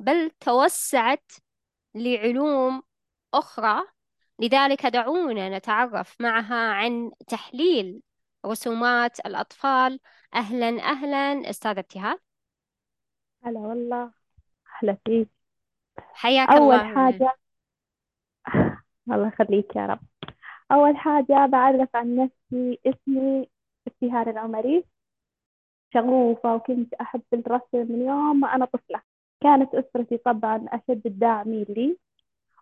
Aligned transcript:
بل 0.00 0.30
توسعت 0.30 1.32
لعلوم 1.94 2.82
أخرى. 3.34 3.82
لذلك 4.38 4.86
دعونا 4.86 5.58
نتعرف 5.58 6.20
معها 6.20 6.72
عن 6.72 7.10
تحليل 7.28 8.02
رسومات 8.46 9.26
الأطفال. 9.26 10.00
أهلا 10.34 10.68
أهلا. 10.68 11.50
أستاذة 11.50 11.78
ابتهال. 11.78 12.18
هلا 13.44 13.60
والله. 13.60 14.10
أهلا 14.82 14.96
فيك. 15.06 15.28
حياك 15.98 16.48
أول 16.48 16.74
الله. 16.74 16.94
حاجة 16.94 17.36
الله 19.12 19.28
يخليك 19.28 19.76
يا 19.76 19.86
رب. 19.86 20.00
أول 20.72 20.96
حاجة 20.96 21.46
بعرف 21.46 21.96
عن 21.96 22.16
نفسي. 22.16 22.80
اسمي 22.86 23.48
ابتهال 23.86 24.28
العمري. 24.28 24.84
شغوفة 25.94 26.54
وكنت 26.54 26.94
أحب 26.94 27.22
الرسم 27.32 27.92
من 27.92 28.06
يوم 28.06 28.40
ما 28.40 28.54
أنا 28.54 28.64
طفلة. 28.64 29.15
كانت 29.42 29.74
أسرتي 29.74 30.16
طبعا 30.18 30.66
أشد 30.68 31.06
الداعمين 31.06 31.64
لي 31.68 31.98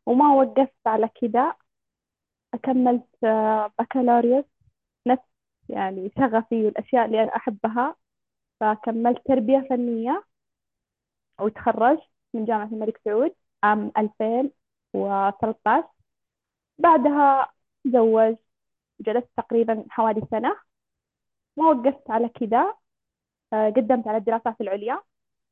وما 0.07 0.35
وقفت 0.35 0.87
على 0.87 1.09
كذا 1.09 1.55
كملت 2.63 3.07
آه، 3.25 3.73
بكالوريوس 3.79 4.45
نفس 5.07 5.23
يعني 5.69 6.13
شغفي 6.19 6.67
والأشياء 6.67 7.07
اللي 7.07 7.23
أنا 7.23 7.37
أحبها. 7.37 7.97
فكملت 8.61 9.27
تربية 9.29 9.67
فنية 9.71 10.25
وتخرجت 11.41 12.03
من 12.35 12.45
جامعة 12.45 12.67
الملك 12.67 13.01
سعود 13.05 13.35
عام 13.63 13.93
2013 13.99 15.89
بعدها 16.79 17.53
تزوجت 17.85 18.39
جلست 19.01 19.29
تقريبا 19.37 19.85
حوالي 19.91 20.23
سنة. 20.31 20.57
ما 21.57 21.65
وقفت 21.71 22.11
على 22.11 22.29
كذا 22.29 22.75
آه، 23.53 23.71
قدمت 23.71 24.09
على 24.09 24.17
الدراسات 24.19 24.61
العليا. 24.61 25.03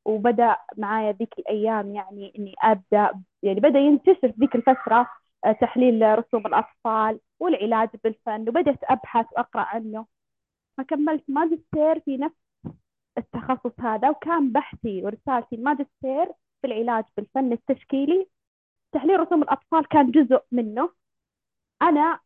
وبدأ 0.05 0.57
معايا 0.77 1.11
ذيك 1.11 1.39
الأيام 1.39 1.95
يعني 1.95 2.33
إني 2.39 2.53
أبدأ 2.63 3.23
يعني 3.43 3.59
بدأ 3.59 3.79
ينتشر 3.79 4.31
في 4.31 4.33
ذيك 4.39 4.55
الفترة 4.55 5.09
آه، 5.45 5.51
تحليل 5.51 6.19
رسوم 6.19 6.47
الأطفال 6.47 7.19
والعلاج 7.39 7.89
بالفن 8.03 8.49
وبدأت 8.49 8.79
أبحث 8.83 9.25
وأقرأ 9.33 9.61
عنه. 9.61 10.05
فكملت 10.77 11.23
ماجستير 11.29 11.99
في 11.99 12.17
نفس 12.17 12.35
التخصص 13.17 13.79
هذا 13.79 14.09
وكان 14.09 14.51
بحثي 14.51 15.03
ورسالتي 15.05 15.55
الماجستير 15.55 16.25
في 16.61 16.67
العلاج 16.67 17.03
بالفن 17.17 17.51
التشكيلي. 17.53 18.27
تحليل 18.93 19.19
رسوم 19.19 19.43
الأطفال 19.43 19.87
كان 19.87 20.11
جزء 20.11 20.41
منه. 20.51 20.93
أنا 21.81 22.19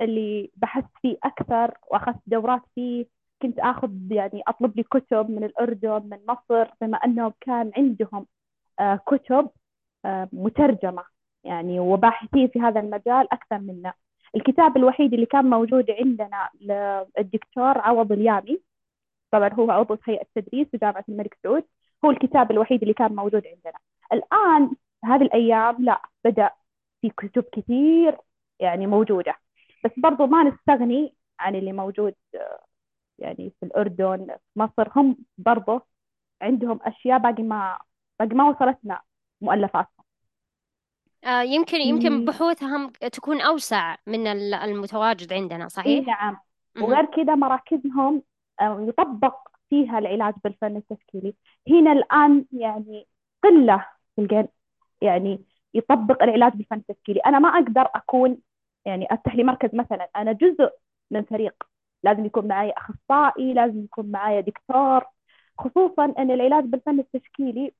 اللي 0.00 0.50
بحثت 0.56 0.90
فيه 1.02 1.18
أكثر 1.24 1.78
وأخذت 1.90 2.20
دورات 2.26 2.62
فيه 2.74 3.06
كنت 3.42 3.58
آخذ 3.58 3.90
يعني 4.12 4.42
أطلب 4.48 4.76
لي 4.76 4.82
كتب 4.82 5.30
من 5.30 5.44
الأردن 5.44 6.02
من 6.10 6.18
مصر 6.28 6.70
بما 6.80 6.98
أنهم 6.98 7.32
كان 7.40 7.72
عندهم 7.76 8.26
آه، 8.80 9.00
كتب 9.06 9.50
آه، 10.04 10.28
مترجمة 10.32 11.04
يعني 11.44 11.80
وباحثين 11.80 12.48
في 12.48 12.60
هذا 12.60 12.80
المجال 12.80 13.32
أكثر 13.32 13.58
منا. 13.58 13.94
الكتاب 14.36 14.76
الوحيد 14.76 15.14
اللي 15.14 15.26
كان 15.26 15.44
موجود 15.44 15.90
عندنا 15.90 16.48
للدكتور 16.60 17.78
عوض 17.78 18.12
اليامي 18.12 18.60
طبعا 19.30 19.48
هو 19.54 19.70
عضو 19.70 19.96
في 19.96 20.10
هيئة 20.10 20.26
تدريس 20.34 20.68
في 20.70 20.78
جامعة 20.78 21.04
الملك 21.08 21.38
سعود 21.42 21.64
هو 22.04 22.10
الكتاب 22.10 22.50
الوحيد 22.50 22.82
اللي 22.82 22.94
كان 22.94 23.14
موجود 23.16 23.46
عندنا. 23.46 23.78
الآن 24.12 24.70
هذه 25.04 25.22
الأيام 25.22 25.84
لا 25.84 26.02
بدأ 26.24 26.50
في 27.02 27.10
كتب 27.10 27.44
كثير 27.52 28.18
يعني 28.60 28.86
موجودة. 28.86 29.34
بس 29.84 29.90
برضو 29.96 30.26
ما 30.26 30.44
نستغني 30.44 31.14
عن 31.40 31.54
اللي 31.54 31.72
موجود 31.72 32.14
آه، 32.34 32.60
يعني 33.18 33.52
في 33.60 33.66
الأردن 33.66 34.26
في 34.54 34.60
مصر 34.60 34.88
هم 34.96 35.16
برضو 35.38 35.80
عندهم 36.42 36.80
أشياء 36.82 37.18
باقي 37.18 37.42
ما 37.42 37.78
باقي 38.20 38.34
ما 38.36 38.48
وصلتنا 38.50 39.02
مؤلفاتهم 39.40 40.04
آه 41.24 41.42
يمكن 41.42 41.76
يمكن. 41.80 42.24
بحوثهم 42.24 42.90
تكون 42.90 43.40
أوسع 43.40 43.96
من 44.06 44.26
ال- 44.26 44.54
المتواجد 44.54 45.32
عندنا 45.32 45.68
صحيح؟ 45.68 46.06
نعم. 46.06 46.36
وغير 46.80 47.04
كذا 47.04 47.34
مراكزهم 47.34 48.22
آه، 48.60 48.80
يطبق 48.88 49.48
فيها 49.70 49.98
العلاج 49.98 50.34
بالفن 50.44 50.76
التشكيلي 50.76 51.34
هنا 51.70 51.92
الآن 51.92 52.44
يعني 52.52 53.06
قلة 53.44 53.86
تلقين 54.16 54.48
يعني 55.02 55.44
يطبق 55.74 56.22
العلاج 56.22 56.52
بالفن 56.52 56.76
التشكيلي 56.90 57.20
أنا 57.20 57.38
ما 57.38 57.48
أقدر 57.48 57.88
أكون 57.94 58.38
يعني 58.84 59.14
أفتح 59.14 59.34
لي 59.34 59.44
مركز 59.44 59.70
مثلا 59.74 60.08
أنا 60.16 60.32
جزء 60.32 60.70
من 61.10 61.24
فريق 61.24 61.54
لازم 62.02 62.24
يكون 62.26 62.48
معي 62.48 62.70
أخصائي 62.72 63.54
لازم 63.54 63.84
يكون 63.84 64.10
معي 64.10 64.42
دكتور. 64.42 65.04
خصوصا 65.58 66.04
أن 66.18 66.30
العلاج 66.30 66.64
بالفن 66.64 67.00
التشكيلي 67.00 67.74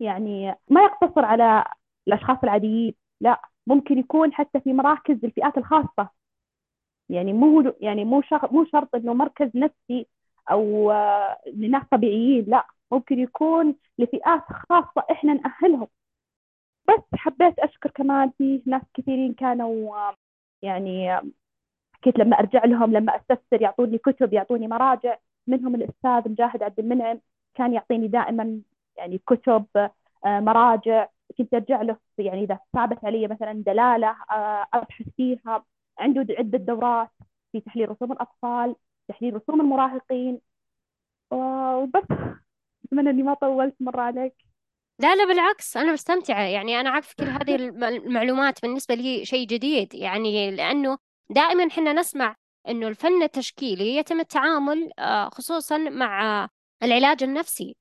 يعني 0.00 0.54
ما 0.70 0.82
يقتصر 0.84 1.24
على 1.24 1.64
الأشخاص 2.08 2.38
العاديين 2.44 2.94
لا 3.20 3.42
ممكن 3.66 3.98
يكون 3.98 4.34
حتى 4.34 4.60
في 4.60 4.72
مراكز 4.72 5.24
الفئات 5.24 5.58
الخاصة. 5.58 6.10
يعني 7.08 7.32
مو 7.32 7.74
يعني 7.80 8.04
مو 8.04 8.22
شرط 8.22 8.52
مو 8.52 8.64
شرط 8.64 8.94
إنه 8.94 9.14
مركز 9.14 9.50
نفسي 9.56 10.06
أو 10.50 10.90
آه، 10.90 11.38
لناس 11.54 11.82
طبيعيين 11.92 12.44
لا 12.48 12.66
ممكن 12.92 13.18
يكون 13.18 13.76
لفئات 13.98 14.42
خاصة 14.70 15.06
إحنا 15.10 15.34
نأهلهم. 15.34 15.88
بس 16.88 17.04
حبيت 17.14 17.58
أشكر 17.58 17.90
كمان 17.90 18.30
في 18.38 18.62
ناس 18.66 18.82
كثيرين 18.94 19.34
كانوا 19.34 19.96
آه، 19.96 20.16
يعني 20.62 21.14
آه، 21.14 21.22
كنت 22.04 22.18
لما 22.18 22.38
أرجع 22.38 22.64
لهم 22.64 22.92
لما 22.92 23.16
أستفسر 23.16 23.62
يعطوني 23.62 23.98
كتب 23.98 24.32
يعطوني 24.32 24.68
مراجع 24.68 25.16
منهم 25.46 25.74
الأستاذ 25.74 26.30
مجاهد 26.32 26.62
عبد 26.62 26.78
المنعم 26.78 27.20
كان 27.54 27.72
يعطيني 27.72 28.08
دائما 28.08 28.60
يعني 28.96 29.20
كتب 29.26 29.66
آه، 30.26 30.40
مراجع. 30.40 31.08
كنت 31.38 31.54
أرجع 31.54 31.82
له 31.82 31.96
يعني 32.18 32.44
إذا 32.44 32.58
صعبت 32.72 33.04
علي 33.04 33.26
مثلا 33.28 33.52
دلالة 33.52 34.16
آه، 34.30 34.66
أبحث 34.74 35.06
فيها. 35.16 35.64
عنده 35.98 36.26
عده 36.38 36.58
دورات 36.58 37.08
في 37.52 37.60
تحليل 37.60 37.90
رسوم 37.90 38.12
الأطفال 38.12 38.76
تحليل 39.08 39.34
رسوم 39.34 39.60
المراهقين. 39.60 40.40
وبس. 41.30 42.02
أتمنى 42.84 43.10
إني 43.10 43.22
ما 43.22 43.34
طولت 43.34 43.74
مرة 43.80 44.00
عليك. 44.00 44.34
لا 44.98 45.14
لا 45.16 45.24
بالعكس. 45.24 45.76
أنا 45.76 45.92
مستمتعة. 45.92 46.42
يعني 46.42 46.80
أنا 46.80 46.90
أعرف 46.90 47.14
كل 47.18 47.24
هذه 47.24 47.54
الم- 47.54 47.84
المعلومات 47.84 48.62
بالنسبة 48.62 48.94
لي 48.94 49.24
شيء 49.24 49.46
جديد. 49.46 49.94
يعني 49.94 50.50
لأنه 50.50 50.98
دائما 51.30 51.70
حنا 51.70 51.92
نسمع 51.92 52.36
إنه 52.68 52.88
الفن 52.88 53.22
التشكيلي 53.22 53.96
يتم 53.96 54.20
التعامل 54.20 54.90
آه، 54.98 55.28
خصوصا 55.28 55.78
مع 55.78 56.48
العلاج 56.82 57.22
النفسي 57.22 57.76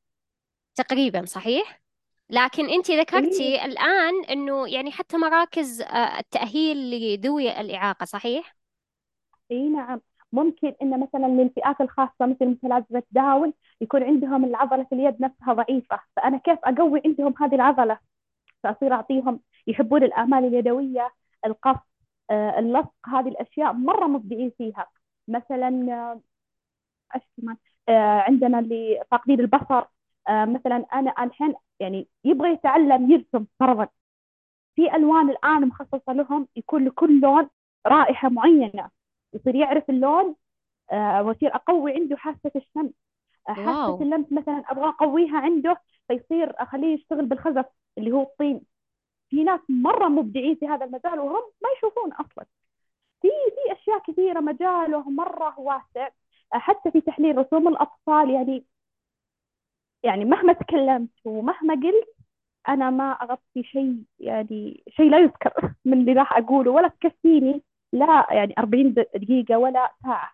تقريبا 0.75 1.25
صحيح؟ 1.25 1.81
لكن 2.29 2.69
أنت 2.69 2.89
إيه 2.89 2.99
ذكرتي 2.99 3.65
الآن 3.65 4.23
إنه 4.29 4.67
يعني 4.69 4.91
حتى 4.91 5.17
مراكز 5.17 5.81
آه، 5.81 6.19
التأهيل 6.19 6.77
لذوي 6.77 7.61
الإعاقة 7.61 8.05
صحيح؟ 8.05 8.55
اي 9.51 9.69
نعم 9.69 10.01
ممكن 10.31 10.73
إن 10.81 10.99
مثلا 10.99 11.27
للفئات 11.27 11.81
الخاصة 11.81 12.25
مثل 12.25 12.45
متلازمة 12.45 13.03
داون 13.11 13.53
يكون 13.81 14.03
عندهم 14.03 14.45
العضلة 14.45 14.83
في 14.83 14.95
اليد 14.95 15.21
نفسها 15.21 15.53
ضعيفة 15.53 15.99
فأنا 16.15 16.37
كيف 16.37 16.59
أقوي 16.63 17.01
عندهم 17.05 17.33
هذه 17.39 17.55
العضلة 17.55 17.99
فأصير 18.63 18.93
أعطيهم 18.93 19.39
يحبون 19.67 20.03
الاعمال 20.03 20.45
اليدوية 20.45 21.11
القص 21.45 21.75
آه، 21.75 21.94
اللصق 22.31 22.93
هذه 23.07 23.27
الأشياء 23.27 23.73
مرة 23.73 24.07
مبدعين 24.07 24.51
فيها. 24.57 24.87
مثلا 25.27 25.87
آه، 25.93 26.21
آه، 27.89 28.21
عندنا 28.21 28.59
اللي 28.59 29.03
فاقدين 29.11 29.39
البصر. 29.39 29.85
آه، 30.29 30.45
مثلا 30.45 30.85
أنا 30.93 31.23
الحين 31.23 31.53
يعني 31.79 32.07
يبغى 32.23 32.51
يتعلم 32.53 33.11
يرسم 33.11 33.45
فرضا. 33.59 33.87
في 34.75 34.95
ألوان 34.95 35.29
الآن 35.29 35.61
مخصصة 35.67 36.13
لهم 36.13 36.47
يكون 36.55 36.85
لكل 36.85 37.21
لون 37.21 37.49
رائحة 37.87 38.29
معينة. 38.29 38.89
يصير 39.33 39.55
يعرف 39.55 39.89
اللون 39.89 40.35
آه، 40.91 41.23
وأصير 41.23 41.55
أقوي 41.55 41.93
عنده 41.93 42.17
حاسة 42.17 42.51
الشم 42.55 42.91
آه، 43.49 43.53
حاسة 43.53 44.03
اللمس 44.03 44.31
مثلا 44.31 44.63
أبغى 44.71 44.89
أقويها 44.89 45.37
عنده 45.39 45.81
فيصير 46.07 46.53
أخليه 46.63 46.95
يشتغل 46.95 47.25
بالخزف 47.25 47.65
اللي 47.97 48.11
هو 48.11 48.21
الطين. 48.23 48.61
في 49.35 49.43
ناس 49.43 49.59
مرة 49.69 50.07
مبدعين 50.07 50.55
في 50.55 50.67
هذا 50.67 50.85
المجال 50.85 51.19
وهم 51.19 51.43
ما 51.63 51.69
يشوفون 51.77 52.13
أصلا. 52.13 52.45
في 53.21 53.27
في 53.29 53.73
أشياء 53.81 53.99
كثيرة 53.99 54.39
مجاله 54.39 55.09
مرة 55.09 55.59
واسع 55.59 56.09
حتى 56.53 56.91
في 56.91 57.01
تحليل 57.01 57.37
رسوم 57.37 57.67
الأطفال. 57.67 58.29
يعني 58.29 58.65
يعني 60.03 60.25
مهما 60.25 60.53
تكلمت 60.53 61.09
ومهما 61.25 61.73
قلت 61.73 62.15
أنا 62.69 62.89
ما 62.89 63.11
أغطي 63.11 63.63
شيء 63.63 64.03
يعني 64.19 64.83
شيء 64.89 65.09
لا 65.11 65.19
يذكر 65.19 65.53
من 65.85 66.01
اللي 66.01 66.13
راح 66.13 66.37
أقوله 66.37 66.71
ولا 66.71 66.87
تكفيني. 66.87 67.63
لا 67.93 68.27
يعني 68.31 68.55
40 68.59 68.93
دقيقة 68.93 69.57
ولا 69.59 69.93
ساعة. 70.03 70.33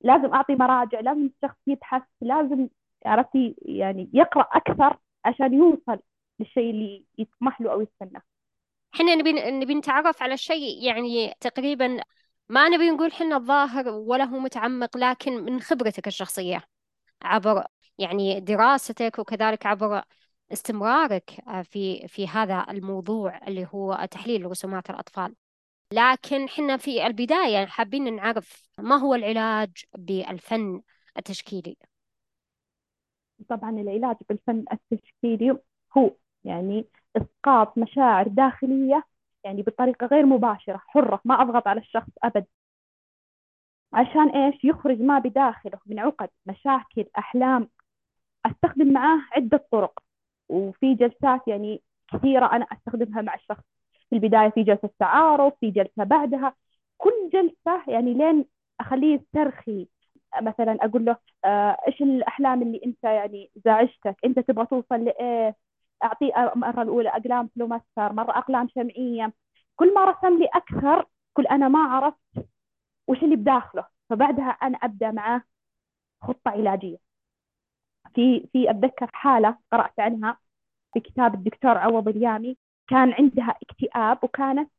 لازم 0.00 0.34
أعطي 0.34 0.54
مراجع 0.56 1.00
لازم 1.00 1.26
الشخص 1.26 1.58
يبحث 1.66 2.02
لازم 2.22 2.68
عرفتي 3.06 3.56
يعني 3.62 4.10
يقرأ 4.14 4.42
أكثر 4.52 4.98
عشان 5.24 5.54
يوصل 5.54 6.00
للشيء 6.40 6.70
اللي 6.70 7.04
يطمح 7.18 7.60
له 7.60 7.72
أو 7.72 7.80
يتمناه 7.80 8.22
إحنا 8.94 9.14
نبي 9.14 9.32
نبي 9.32 9.74
نتعرف 9.74 10.22
على 10.22 10.36
شيء 10.36 10.84
يعني 10.86 11.34
تقريبا 11.40 12.00
ما 12.48 12.68
نبي 12.68 12.90
نقول 12.90 13.12
حنا 13.12 13.36
الظاهر 13.36 13.88
ولا 13.88 14.24
هو 14.24 14.38
متعمق 14.38 14.96
لكن 14.96 15.32
من 15.32 15.60
خبرتك 15.60 16.06
الشخصية 16.06 16.64
عبر 17.22 17.66
يعني 17.98 18.40
دراستك 18.40 19.18
وكذلك 19.18 19.66
عبر 19.66 20.02
استمرارك 20.52 21.30
في 21.62 22.08
في 22.08 22.28
هذا 22.28 22.66
الموضوع 22.70 23.48
اللي 23.48 23.68
هو 23.74 24.08
تحليل 24.10 24.46
رسومات 24.46 24.90
الأطفال. 24.90 25.34
لكن 25.92 26.48
حنا 26.48 26.76
في 26.76 27.06
البداية 27.06 27.66
حابين 27.66 28.16
نعرف 28.16 28.62
ما 28.78 28.96
هو 28.96 29.14
العلاج 29.14 29.70
بالفن 29.98 30.82
التشكيلي؟ 31.16 31.76
طبعا 33.48 33.70
العلاج 33.70 34.16
بالفن 34.28 34.64
التشكيلي 34.72 35.58
هو 35.98 36.10
يعني 36.44 36.84
إسقاط 37.16 37.78
مشاعر 37.78 38.28
داخلية 38.28 39.04
يعني 39.44 39.62
بطريقة 39.62 40.06
غير 40.06 40.26
مباشرة 40.26 40.76
حرة 40.86 41.20
ما 41.24 41.42
أضغط 41.42 41.66
على 41.68 41.80
الشخص 41.80 42.10
أبد. 42.24 42.46
عشان 43.92 44.28
إيش؟ 44.28 44.64
يخرج 44.64 45.00
ما 45.00 45.18
بداخله 45.18 45.78
من 45.86 45.98
عقد 45.98 46.28
مشاكل 46.46 47.04
أحلام. 47.18 47.68
أستخدم 48.46 48.92
معاه 48.92 49.20
عدة 49.32 49.66
طرق 49.72 50.00
وفي 50.48 50.94
جلسات 50.94 51.48
يعني 51.48 51.82
كثيرة 52.12 52.46
أنا 52.52 52.66
أستخدمها 52.72 53.22
مع 53.22 53.34
الشخص. 53.34 53.64
في 54.10 54.16
البداية 54.16 54.50
في 54.50 54.62
جلسة 54.64 54.90
تعارف 54.98 55.54
في 55.60 55.70
جلسة 55.70 56.04
بعدها. 56.04 56.54
كل 56.98 57.30
جلسة 57.32 57.84
يعني 57.88 58.14
لين 58.14 58.44
أخليه 58.80 59.14
يسترخي. 59.14 59.88
مثلا 60.42 60.78
أقول 60.84 61.04
له 61.04 61.16
آه 61.44 61.76
إيش 61.88 62.02
الأحلام 62.02 62.62
اللي 62.62 62.80
أنت 62.86 63.04
يعني 63.04 63.50
زعجتك؟ 63.64 64.16
أنت 64.24 64.38
تبغى 64.40 64.66
توصل 64.66 65.04
لإيه؟ 65.04 65.56
أعطيه 66.04 66.52
المرة 66.52 66.82
الأولى 66.82 67.08
أقلام 67.08 67.48
فلوماستر 67.48 68.12
مرة 68.12 68.38
أقلام 68.38 68.68
شمعية. 68.68 69.32
كل 69.76 69.94
ما 69.94 70.04
رسم 70.04 70.38
لي 70.38 70.46
أكثر 70.46 71.06
كل 71.34 71.46
أنا 71.46 71.68
ما 71.68 71.78
عرفت 71.78 72.48
وش 73.08 73.22
اللي 73.22 73.36
بداخله. 73.36 73.84
فبعدها 74.10 74.50
أنا 74.50 74.78
أبدأ 74.78 75.10
معاه 75.10 75.42
خطة 76.22 76.50
علاجية. 76.50 76.96
في 78.14 78.48
في 78.52 78.70
أتذكر 78.70 79.10
حالة 79.12 79.58
قرأت 79.72 80.00
عنها 80.00 80.38
في 80.94 81.00
كتاب 81.00 81.34
الدكتور 81.34 81.78
عوض 81.78 82.08
اليامي. 82.08 82.56
كان 82.88 83.12
عندها 83.12 83.56
اكتئاب 83.62 84.24
وكانت 84.24 84.70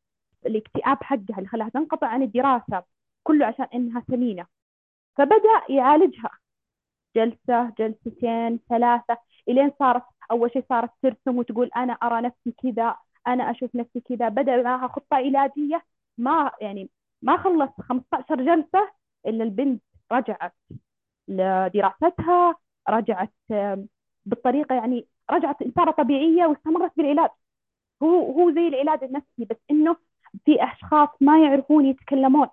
الاكتئاب 0.45 1.03
حقها 1.03 1.37
اللي 1.37 1.47
خلاها 1.47 1.69
تنقطع 1.69 2.07
عن 2.07 2.23
الدراسة 2.23 2.83
كله 3.23 3.45
عشان 3.45 3.67
إنها 3.73 4.03
سمينة. 4.07 4.45
فبدأ 5.17 5.61
يعالجها. 5.69 6.29
جلسة 7.15 7.69
جلستين 7.79 8.59
ثلاثة 8.69 9.17
إلين 9.47 9.71
صارت 9.79 10.03
أول 10.31 10.51
شيء 10.51 10.63
صارت 10.69 10.89
ترسم 11.03 11.37
وتقول 11.37 11.69
أنا 11.75 11.93
أرى 11.93 12.21
نفسي 12.21 12.51
كذا 12.63 12.95
أنا 13.27 13.51
أشوف 13.51 13.75
نفسي 13.75 13.99
كذا. 13.99 14.29
بدأ 14.29 14.63
معها 14.63 14.87
خطة 14.87 15.15
علاجية 15.15 15.83
ما 16.17 16.51
يعني 16.61 16.89
ما 17.21 17.37
خلص. 17.37 17.69
15 17.81 18.35
جلسة 18.35 18.91
إلا 19.27 19.43
البنت 19.43 19.83
رجعت 20.11 20.53
لدراستها 21.27 22.55
رجعت 22.89 23.33
بالطريقة 24.25 24.75
يعني 24.75 25.07
رجعت 25.31 25.61
إنسانة 25.61 25.91
طبيعية 25.91 26.45
واستمرت 26.45 26.91
بالعلاج. 26.97 27.29
هو 28.03 28.31
هو 28.31 28.51
زي 28.51 28.67
العلاج 28.67 29.03
النفسي 29.03 29.45
بس 29.45 29.57
إنه 29.71 29.95
في 30.45 30.63
أشخاص 30.63 31.09
ما 31.21 31.43
يعرفون 31.43 31.85
يتكلمون. 31.85 32.47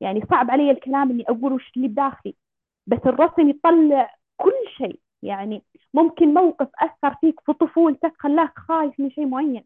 يعني 0.00 0.22
صعب 0.30 0.50
علي 0.50 0.70
الكلام 0.70 1.10
إني 1.10 1.24
أقول 1.28 1.52
وش 1.52 1.72
اللي 1.76 1.88
بداخلي. 1.88 2.34
بس 2.86 2.98
الرسم 3.06 3.48
يطلع 3.50 4.16
كل 4.36 4.52
شيء. 4.76 5.00
يعني 5.22 5.62
ممكن 5.94 6.34
موقف 6.34 6.68
أثر 6.78 7.14
فيك 7.20 7.40
في 7.40 7.52
طفولتك 7.52 8.12
خلاك 8.18 8.58
خايف 8.58 9.00
من 9.00 9.10
شيء 9.10 9.26
معين 9.26 9.64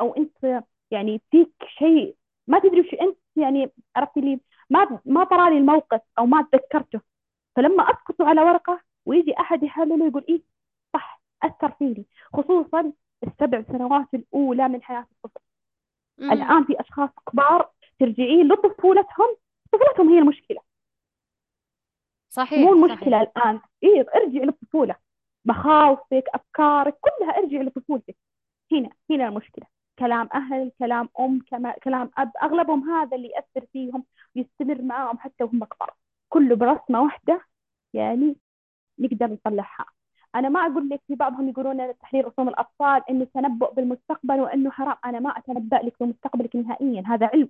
أو 0.00 0.16
أنت 0.16 0.62
يعني 0.90 1.20
فيك 1.30 1.52
شيء 1.78 2.16
ما 2.46 2.58
تدري 2.58 2.80
وش 2.80 2.94
أنت 2.94 3.16
يعني 3.36 3.70
عرفتي 3.96 4.20
لي 4.20 4.40
ما 4.70 5.00
ما 5.04 5.24
طرالي 5.24 5.58
الموقف 5.58 6.00
أو 6.18 6.26
ما 6.26 6.42
تذكرته. 6.52 7.00
فلما 7.56 7.82
أسقطه 7.82 8.28
على 8.28 8.42
ورقة 8.42 8.80
ويجي 9.06 9.34
أحد 9.40 9.62
يحلله 9.62 10.06
يقول 10.06 10.24
إيه 10.28 10.42
صح 10.92 11.22
أثر 11.42 11.70
فيني 11.70 12.06
خصوصا 12.32 12.92
السبع 13.26 13.62
سنوات 13.62 14.14
الأولى 14.14 14.68
من 14.68 14.82
حياة 14.82 15.06
الطفل. 15.24 15.40
الآن 16.20 16.64
في 16.64 16.80
أشخاص 16.80 17.10
كبار 17.32 17.70
ترجعين 18.00 18.48
لطفولتهم 18.48 19.36
طفولتهم 19.72 20.08
هي 20.08 20.18
المشكلة. 20.18 20.60
صحيح 22.28 22.58
مو 22.58 22.72
المشكلة 22.72 23.24
صحيح. 23.24 23.36
الآن. 23.36 23.60
إيه 23.82 24.06
ارجع 24.14 24.40
للطفولة. 24.40 24.96
مخاوفك 25.44 26.24
أفكارك 26.34 26.98
كلها 27.00 27.38
ارجع 27.38 27.60
لطفولتك 27.62 28.16
هنا 28.72 28.90
هنا 29.10 29.28
المشكلة. 29.28 29.66
كلام 29.98 30.28
أهل 30.34 30.72
كلام 30.78 31.08
أم 31.20 31.40
كلام 31.84 32.10
أب 32.18 32.32
أغلبهم 32.42 32.90
هذا 32.90 33.16
اللي 33.16 33.28
يأثر 33.28 33.66
فيهم 33.72 34.04
ويستمر 34.36 34.82
معاهم 34.82 35.18
حتى 35.18 35.44
وهم 35.44 35.64
كبار. 35.64 35.94
كله 36.28 36.56
برسمة 36.56 37.02
واحدة 37.02 37.46
يعني 37.94 38.36
نقدر 38.98 39.26
نطلعها. 39.26 39.86
أنا 40.34 40.48
ما 40.48 40.60
أقول 40.60 40.88
لك 40.88 41.02
في 41.08 41.14
بعضهم 41.14 41.48
يقولون 41.48 41.98
تحليل 41.98 42.24
رسوم 42.26 42.48
الأطفال 42.48 43.02
إنه 43.10 43.24
تنبؤ 43.34 43.74
بالمستقبل 43.74 44.40
وإنه 44.40 44.70
حرام. 44.70 44.96
أنا 45.04 45.20
ما 45.20 45.30
أتنبأ 45.38 45.76
لك 45.76 46.02
بمستقبلك 46.02 46.56
نهائيا 46.56 47.02
هذا 47.06 47.26
علم. 47.26 47.48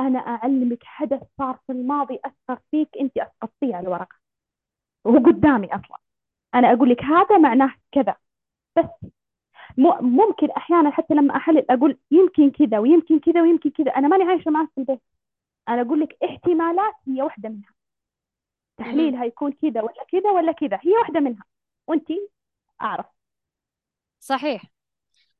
أنا 0.00 0.18
أعلمك 0.18 0.84
حدث 0.84 1.22
صار 1.38 1.58
في 1.66 1.72
الماضي 1.72 2.20
أثر 2.24 2.60
فيك 2.70 2.88
أنت 3.00 3.18
أسقطتيه 3.18 3.76
على 3.76 3.86
الورقة. 3.86 4.16
وهو 5.04 5.18
قدامي 5.18 5.66
أصلا. 5.74 5.98
أنا 6.54 6.72
أقول 6.72 6.90
لك 6.90 7.02
هذا 7.02 7.38
معناه 7.38 7.74
كذا. 7.92 8.16
بس 8.76 8.84
ممكن 10.00 10.50
أحيانا 10.50 10.90
حتى 10.90 11.14
لما 11.14 11.36
أحلل 11.36 11.70
أقول 11.70 11.98
يمكن 12.10 12.50
كذا 12.50 12.78
ويمكن 12.78 13.18
كذا 13.18 13.42
ويمكن 13.42 13.70
كذا. 13.70 13.90
أنا 13.96 14.08
ماني 14.08 14.24
عايشة 14.24 14.50
معك 14.50 14.68
في 14.74 14.80
البيت. 14.80 15.00
أنا 15.68 15.82
أقول 15.82 16.00
لك 16.00 16.16
احتمالات 16.24 16.94
هي 17.06 17.22
واحدة 17.22 17.48
منها. 17.48 17.74
تحليلها 18.76 19.24
يكون 19.24 19.52
كذا 19.52 19.82
ولا 19.82 20.04
كذا 20.12 20.30
ولا 20.30 20.52
كذا. 20.52 20.78
هي 20.82 20.92
واحدة 20.92 21.20
منها. 21.20 21.44
وأنت 21.86 22.08
أعرف. 22.82 23.06
صحيح. 24.20 24.62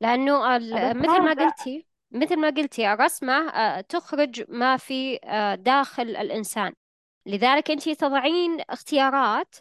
لأنه 0.01 0.57
مثل 0.93 1.21
ما 1.21 1.33
قلتي 1.33 1.85
مثل 2.11 2.39
ما 2.39 2.49
قلتي 2.49 2.93
الرسمة 2.93 3.49
آه، 3.49 3.81
تخرج 3.81 4.43
ما 4.51 4.77
في 4.77 5.19
آه، 5.23 5.55
داخل 5.55 6.03
الإنسان. 6.03 6.73
لذلك 7.25 7.71
أنت 7.71 7.89
تضعين 7.89 8.61
اختيارات 8.69 9.55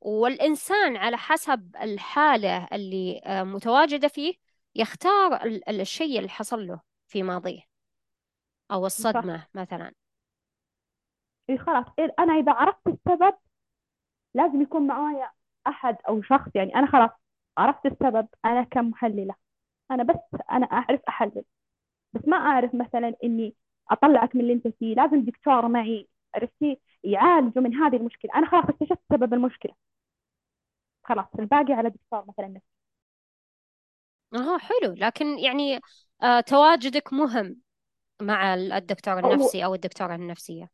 والإنسان 0.00 0.96
على 0.96 1.16
حسب 1.16 1.76
الحالة 1.82 2.68
اللي 2.72 3.20
آه، 3.24 3.42
متواجدة 3.42 4.08
فيه 4.08 4.34
يختار 4.74 5.44
الشيء 5.68 6.18
اللي 6.18 6.28
حصل 6.28 6.66
له 6.66 6.80
في 7.08 7.22
ماضيه 7.22 7.60
أو 8.72 8.86
الصدمة 8.86 9.38
صح. 9.38 9.48
مثلا. 9.54 9.92
إيه 11.50 11.58
خلاص. 11.58 11.86
إيه 11.98 12.14
أنا 12.18 12.32
إذا 12.34 12.52
عرفت 12.52 12.86
السبب 12.86 13.34
لازم 14.34 14.62
يكون 14.62 14.86
معايا 14.86 15.30
أحد 15.66 15.96
أو 16.08 16.22
شخص 16.22 16.50
يعني 16.54 16.74
أنا 16.74 16.86
خلاص 16.86 17.10
عرفت 17.58 17.86
السبب 17.86 18.28
أنا 18.44 18.62
كمحللة. 18.64 19.34
أنا 19.90 20.02
بس 20.02 20.40
أنا 20.50 20.66
أعرف 20.66 21.00
أحلل. 21.08 21.44
بس 22.12 22.28
ما 22.28 22.36
أعرف 22.36 22.74
مثلا 22.74 23.14
إني 23.24 23.54
أطلعك 23.90 24.36
من 24.36 24.40
اللي 24.40 24.52
أنت 24.52 24.68
فيه. 24.68 24.94
لازم 24.94 25.24
دكتور 25.24 25.68
معي 25.68 26.08
عرفتي؟ 26.34 26.80
يعالجوا 27.04 27.62
من 27.62 27.74
هذه 27.74 27.96
المشكلة. 27.96 28.30
أنا 28.34 28.46
خلاص 28.50 28.64
اكتشفت 28.64 29.00
سبب 29.12 29.34
المشكلة. 29.34 29.74
خلاص 31.08 31.26
الباقي 31.38 31.72
على 31.72 31.90
دكتور 31.90 32.24
مثلا. 32.28 32.48
نفسي 32.48 32.66
آه 34.34 34.58
حلو. 34.58 34.92
لكن 34.94 35.38
يعني 35.38 35.80
آه 36.22 36.40
تواجدك 36.40 37.12
مهم 37.12 37.56
مع 38.22 38.54
الدكتور 38.54 39.18
النفسي 39.18 39.64
أو 39.64 39.74
الدكتورة 39.74 40.14
النفسية. 40.14 40.70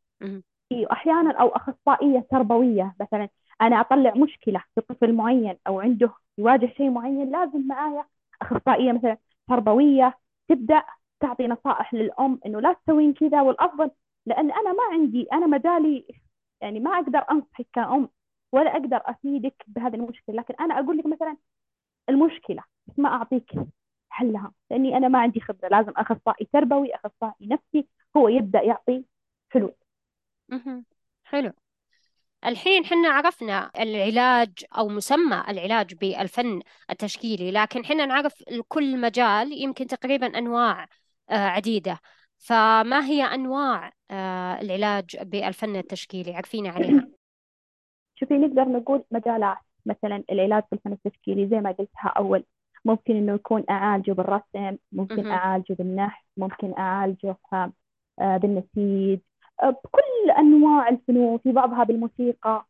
أيوه 0.71 0.91
أحيانا 0.91 1.31
أو 1.41 1.47
أخصائية 1.49 2.27
تربوية 2.31 2.95
مثلا. 3.01 3.29
أنا 3.61 3.81
أطلع 3.81 4.13
مشكلة 4.15 4.63
في 4.75 4.81
طفل 4.81 5.13
معين 5.13 5.57
أو 5.67 5.79
عنده 5.79 6.13
يواجه 6.37 6.73
شيء 6.77 6.89
معين 6.89 7.31
لازم 7.31 7.67
معايا 7.67 8.05
أخصائية 8.41 8.91
مثلا 8.91 9.17
تربوية 9.47 10.17
تبدأ 10.49 10.83
تعطي 11.19 11.47
نصائح 11.47 11.93
للأم 11.93 12.39
إنه 12.45 12.61
لا 12.61 12.73
تسوين 12.73 13.13
كذا. 13.13 13.41
والأفضل 13.41 13.91
لأن 14.25 14.51
أنا 14.51 14.73
ما 14.73 14.83
عندي 14.93 15.27
أنا 15.33 15.45
مجالي 15.47 16.07
يعني 16.61 16.79
ما 16.79 16.91
أقدر 16.99 17.25
أنصحك 17.31 17.67
كأم 17.73 18.09
ولا 18.53 18.71
أقدر 18.71 19.01
أفيدك 19.05 19.63
بهذه 19.67 19.95
المشكلة. 19.95 20.35
لكن 20.35 20.53
أنا 20.59 20.79
أقول 20.79 20.97
لك 20.97 21.05
مثلا 21.05 21.37
المشكلة 22.09 22.63
بس 22.87 22.99
ما 22.99 23.09
أعطيك 23.09 23.51
حلها 24.09 24.51
لأني 24.71 24.97
أنا 24.97 25.07
ما 25.07 25.19
عندي 25.19 25.39
خبرة. 25.39 25.67
لازم 25.69 25.91
أخصائي 25.97 26.47
تربوي 26.53 26.95
أخصائي 26.95 27.47
نفسي 27.47 27.87
هو 28.17 28.27
يبدأ 28.27 28.61
يعطي 28.61 29.05
حلول. 29.49 29.73
حلو. 31.23 31.51
الحين 32.45 32.85
حنا 32.85 33.09
عرفنا 33.09 33.71
العلاج 33.79 34.65
أو 34.77 34.87
مسمى 34.89 35.43
العلاج 35.49 35.93
بالفن 35.93 36.61
التشكيلي 36.89 37.51
لكن 37.51 37.85
حنا 37.85 38.05
نعرف 38.05 38.43
كل 38.67 39.01
مجال 39.01 39.51
يمكن 39.51 39.87
تقريبا 39.87 40.37
أنواع 40.37 40.87
آه، 41.29 41.33
عديدة. 41.33 41.99
فما 42.37 43.05
هي 43.05 43.23
أنواع 43.23 43.91
آه، 44.11 44.61
العلاج 44.61 45.17
بالفن 45.21 45.75
التشكيلي؟ 45.75 46.35
عرفينا 46.35 46.69
عليها. 46.69 47.07
شوفي 48.15 48.33
نقدر 48.37 48.63
نقول 48.69 49.03
مجالات 49.11 49.57
مثلا 49.85 50.23
العلاج 50.31 50.63
بالفن 50.71 50.91
التشكيلي 50.93 51.47
زي 51.49 51.59
ما 51.59 51.71
قلتها 51.71 52.09
أول 52.17 52.43
ممكن 52.85 53.15
إنه 53.15 53.33
يكون 53.33 53.63
أعالجه 53.69 54.11
بالرسم 54.11 54.77
ممكن. 54.91 55.27
أعالجه 55.31 55.73
بالنحت 55.73 56.25
ممكن 56.37 56.73
أعالجه 56.77 57.37
آه، 58.19 58.37
بالنسيج 58.37 59.19
آه، 59.63 59.69
بكل 59.69 60.31
أنواع 60.39 60.89
الفنون 60.89 61.37
في 61.37 61.51
بعضها 61.51 61.83
بالموسيقى 61.83 62.65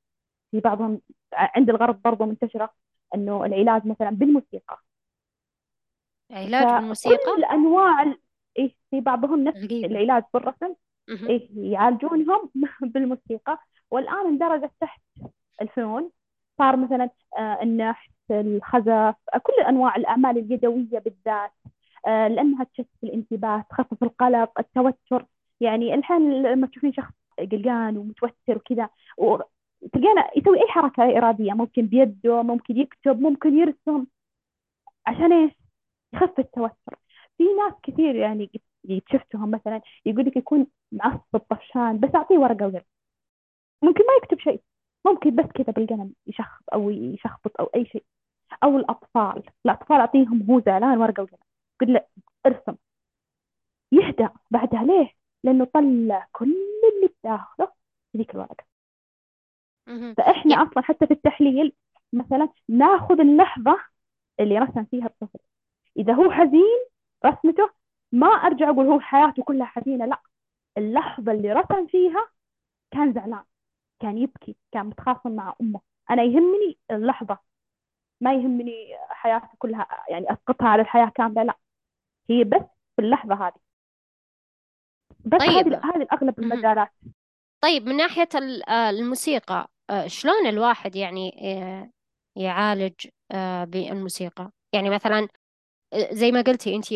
في 0.52 0.60
بعضهم 0.60 1.02
عند 1.34 1.70
الغرب 1.70 2.02
برضه 2.02 2.26
منتشرة 2.26 2.74
إنه 3.16 3.46
العلاج 3.46 3.88
مثلا 3.88 4.10
بالموسيقى 4.10 4.84
علاج 6.32 6.70
بالموسيقى 6.70 7.16
فكل 7.26 7.44
أنواع. 7.46 8.16
إيه 8.60 8.76
في 8.92 9.02
بعضهم 9.02 9.44
نفس 9.44 9.58
العلاج 9.84 10.24
بالرسم. 10.34 10.76
إيه 11.30 11.50
يعالجونهم 11.74 12.52
بالموسيقى 12.82 13.60
والآن 13.94 14.28
اندرجت 14.28 14.72
تحت 14.82 15.02
الفنون 15.62 16.12
صار 16.58 16.78
مثلا 16.78 17.10
آه، 17.38 17.60
النحت 17.64 18.12
الخزف 18.32 19.16
كل 19.44 19.54
أنواع 19.70 19.96
الأعمال 19.96 20.38
اليدوية 20.38 21.00
بالذات 21.00 21.52
آه، 22.08 22.28
لأنها 22.28 22.64
تشتت 22.64 22.88
الانتباه 23.04 23.66
تخفف 23.70 24.04
القلق 24.04 24.60
التوتر. 24.60 25.26
يعني 25.62 25.94
الحين 25.96 26.44
لما 26.44 26.68
تشوفين 26.68 26.94
شخص 26.94 27.14
قلقان 27.40 27.98
ومتوتر 27.98 28.34
وكذا 28.58 28.90
تلقينا 29.94 30.30
يسوي 30.38 30.62
أي 30.62 30.68
حركة 30.68 31.04
إرادية 31.18 31.54
ممكن 31.54 31.86
بيده 31.88 32.42
ممكن 32.44 32.78
يكتب 32.78 33.22
ممكن 33.22 33.58
يرسم 33.58 34.06
عشان 35.08 35.34
إيش؟ 35.34 35.52
يخفف 36.14 36.40
التوتر. 36.40 36.96
في 37.38 37.44
ناس 37.44 37.74
كثير 37.84 38.16
يعني 38.16 38.52
شفتهم 39.12 39.52
مثلا 39.52 39.82
يقول 40.06 40.26
لك 40.26 40.38
يكون 40.38 40.68
معصب 40.92 41.38
طفشان 41.50 42.00
بس 42.00 42.16
أعطيه 42.16 42.38
ورقة 42.38 42.68
وقلم. 42.68 42.82
ممكن 43.84 44.04
ما 44.08 44.14
يكتب 44.24 44.40
شيء. 44.40 44.62
ممكن 45.06 45.36
بس 45.36 45.46
كذا 45.46 45.72
بالقلم 45.72 46.14
يشخص 46.28 46.62
أو 46.74 46.90
يشخبط 46.90 47.52
أو 47.60 47.66
أي 47.76 47.86
شيء. 47.86 48.04
أو 48.64 48.78
الأطفال. 48.78 49.44
الأطفال 49.66 49.98
أعطيهم 49.98 50.52
هو 50.52 50.60
زعلان 50.60 50.98
ورقة 50.98 51.24
وقلم. 51.24 51.40
قل 51.82 51.94
له 51.94 52.06
ارسم. 52.46 52.76
يهدأ. 53.92 54.30
بعدها 54.52 54.84
ليه؟ 54.84 55.12
لأنه 55.44 55.66
طلع 55.66 56.28
كل 56.32 56.56
اللي 56.96 57.10
بداخله 57.24 57.72
في 58.12 58.18
ذيك. 58.18 58.32
فإحنا 60.18 60.52
يعني 60.52 60.70
أصلا 60.72 60.84
حتى 60.84 61.08
في 61.08 61.14
التحليل 61.14 61.74
مثلا 62.14 62.50
ناخذ 62.70 63.20
اللحظة 63.20 63.80
اللي 64.40 64.60
رسم 64.60 64.86
فيها 64.86 65.06
الطفل. 65.06 65.40
إذا 65.98 66.14
هو 66.14 66.32
حزين 66.32 66.86
رسمته 67.26 67.70
ما 68.12 68.28
أرجع 68.28 68.70
أقول 68.70 68.88
هو 68.88 69.00
حياته 69.00 69.44
كلها 69.44 69.66
حزينة 69.66 70.06
لا. 70.06 70.22
اللحظة 70.78 71.32
اللي 71.32 71.54
رسم 71.54 71.88
فيها 71.88 72.30
كان 72.92 73.14
زعلان. 73.14 73.44
كان 74.04 74.18
يبكي 74.18 74.56
كان 74.72 74.86
متخاصم 74.86 75.32
مع 75.36 75.56
أمه. 75.62 75.82
أنا 76.12 76.24
يهمني 76.24 76.78
اللحظة 76.92 77.38
ما 78.22 78.34
يهمني 78.34 78.98
حياته 79.10 79.48
كلها 79.60 79.88
يعني 80.10 80.34
أسقطها 80.34 80.68
على 80.68 80.82
الحياة 80.82 81.12
كاملة 81.16 81.44
لا. 81.44 81.58
هي 82.30 82.44
بس 82.44 82.62
في 82.96 83.02
اللحظة 83.02 83.36
هذه. 83.48 83.56
بس 85.26 85.40
طيب. 85.40 85.74
هذه 85.74 85.82
هذه 85.84 86.08
مهم. 86.22 86.34
المجالات. 86.40 86.90
طيب 87.62 87.86
من 87.86 87.98
ناحية 87.98 88.30
ال- 88.36 88.70
آه، 88.70 88.90
الموسيقى 88.90 89.68
آه، 89.90 90.08
شلون 90.08 90.48
الواحد 90.48 90.96
يعني 90.96 91.36
آه، 91.62 91.90
يعالج 92.36 92.94
بالموسيقى؟ 93.64 94.52
يعني 94.74 94.90
مثلا 94.90 95.28
زي 96.12 96.32
ما 96.32 96.42
قلتي 96.42 96.76
انت 96.76 96.88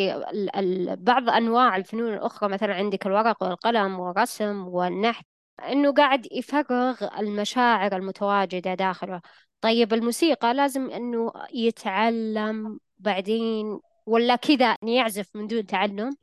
بعض 1.00 1.30
أنواع 1.30 1.76
الفنون 1.76 2.14
الأخرى 2.14 2.50
مثلا 2.50 2.76
عندك 2.76 3.08
الورق 3.08 3.44
والقلم 3.44 4.00
والرسم 4.00 4.68
والنحت. 4.68 5.26
إنه 5.60 5.94
قاعد 5.94 6.28
يفرغ 6.32 7.20
المشاعر 7.20 7.96
المتواجدة 7.96 8.74
داخله. 8.74 9.22
طيب 9.62 9.94
الموسيقى 9.94 10.54
لازم 10.54 10.90
إنه 10.92 11.34
يتعلم 11.54 12.80
بعدين 12.98 13.80
ولا 14.06 14.36
كذا 14.36 14.76
يعزف 14.84 15.36
من 15.36 15.48
دون 15.48 15.66
تعلم؟ 15.66 16.16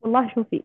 والله 0.00 0.34
شوفي 0.34 0.64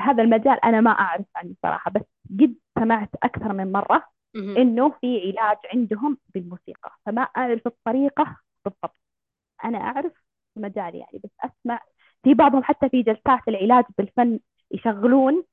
هذا 0.00 0.22
المجال 0.22 0.64
أنا 0.64 0.80
ما 0.80 0.90
أعرف 0.90 1.26
عنه 1.36 1.54
صراحة 1.62 1.90
بس 1.90 2.02
قد 2.40 2.54
سمعت 2.78 3.10
أكثر 3.22 3.52
من 3.52 3.72
مرة 3.72 4.04
مهم. 4.34 4.56
إنه 4.56 4.90
في 5.00 5.20
علاج 5.20 5.56
عندهم 5.74 6.18
بالموسيقى 6.34 6.92
فما 7.06 7.22
أعرف 7.22 7.66
الطريقة 7.66 8.36
بالضبط. 8.64 8.96
أنا 9.64 9.78
أعرف 9.78 10.12
في 10.54 10.60
مجالي 10.60 10.98
يعني 10.98 11.20
بس 11.24 11.30
أسمع 11.40 11.80
في 12.22 12.34
بعضهم 12.34 12.62
حتى 12.62 12.88
في 12.88 13.02
جلسات 13.02 13.48
العلاج 13.48 13.84
بالفن 13.98 14.40
يشغلون 14.70 15.44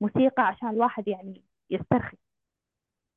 موسيقى 0.00 0.42
عشان 0.42 0.68
الواحد 0.68 1.08
يعني 1.08 1.42
يسترخي 1.70 2.16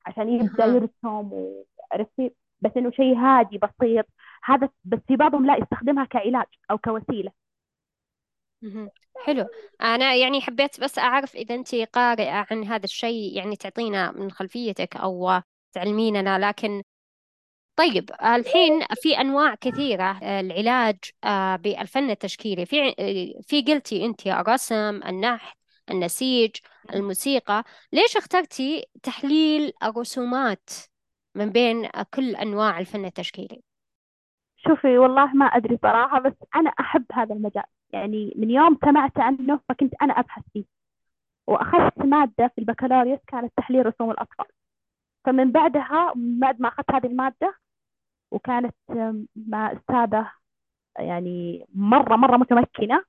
عشان 0.06 0.30
يبدأ 0.30 0.66
أها. 0.66 0.76
يرسم 0.76 1.34
وعرفتي 1.34 2.32
بس 2.62 2.72
إنه 2.78 2.92
شيء 2.92 3.16
هادي 3.16 3.58
بسيط 3.58 4.06
هذا 4.44 4.70
بس 4.86 5.00
في 5.08 5.16
بعضهم 5.16 5.46
لا 5.46 5.58
يستخدمها 5.58 6.06
كعلاج 6.06 6.46
أو 6.72 6.78
كوسيلة 6.78 7.32
مهم. 8.62 8.90
حلو 9.26 9.48
أنا 9.82 10.16
يعني 10.16 10.42
حبيت 10.42 10.80
بس 10.82 11.00
أعرف 11.00 11.36
إذا 11.36 11.56
أنت 11.56 11.76
قارئة 11.76 12.46
عن 12.52 12.64
هذا 12.64 12.84
الشيء 12.84 13.38
يعني 13.38 13.56
تعطينا 13.56 14.12
من 14.12 14.32
خلفيتك 14.32 14.96
أو 14.96 15.42
تعلميننا 15.74 16.40
لكن 16.50 16.84
طيب 17.78 18.12
الحين 18.24 18.86
في 19.02 19.18
أنواع 19.22 19.56
كثيرة 19.56 20.20
آه، 20.24 20.40
العلاج 20.40 20.98
آه، 21.24 21.56
بالفن 21.56 22.10
التشكيلي 22.10 22.66
في 22.66 22.96
آه، 23.00 23.42
في 23.42 23.62
قلتي 23.62 24.06
أنت 24.06 24.28
الرسم 24.28 25.04
النحت 25.04 25.57
النسيج 25.92 26.52
الموسيقى. 26.94 27.64
ليش 27.94 28.18
اخترتي 28.18 28.86
تحليل 29.04 29.74
الرسومات 29.84 30.70
من 31.36 31.50
بين 31.50 31.88
كل 32.14 32.36
أنواع 32.36 32.80
الفن 32.80 33.06
التشكيلي؟ 33.06 33.64
شوفي 34.58 34.98
والله 34.98 35.34
ما 35.34 35.46
أدري 35.46 35.78
صراحة 35.82 36.20
بس 36.20 36.34
أنا 36.56 36.70
أحب 36.70 37.06
هذا 37.14 37.36
المجال. 37.36 37.64
يعني 37.90 38.34
من 38.36 38.50
يوم 38.50 38.78
سمعت 38.86 39.20
عنه 39.20 39.60
فكنت 39.70 39.94
أنا 40.02 40.14
أبحث 40.20 40.44
فيه. 40.54 40.66
وأخذت 41.48 41.98
مادة 41.98 42.48
في 42.48 42.58
البكالوريوس 42.58 43.20
كانت 43.28 43.54
تحليل 43.58 43.86
رسوم 43.86 44.12
الأطفال. 44.12 44.46
فمن 45.26 45.52
بعدها 45.52 46.14
بعد 46.16 46.62
ما 46.62 46.68
أخذت 46.68 46.92
هذه 46.92 47.06
المادة 47.06 47.56
وكانت 48.32 48.76
مع 49.36 49.72
أستاذة 49.74 50.32
يعني 51.00 51.66
مرة 51.74 52.16
مرة 52.16 52.38
متمكنة 52.38 53.04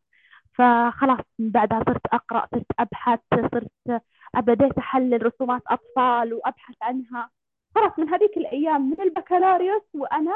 فخلاص 0.58 1.20
من 1.38 1.50
بعدها 1.50 1.82
صرت 1.86 2.06
أقرأ 2.06 2.46
صرت 2.54 2.66
أبحث 2.78 3.20
صرت 3.52 4.02
بديت 4.36 4.78
أحلل 4.78 5.26
رسومات 5.26 5.62
أطفال 5.66 6.34
وأبحث 6.34 6.74
عنها. 6.82 7.30
خلاص 7.74 7.98
من 7.98 8.08
هذيك 8.08 8.36
الأيام 8.36 8.90
من 8.90 9.00
البكالوريوس 9.00 9.82
وأنا 9.94 10.34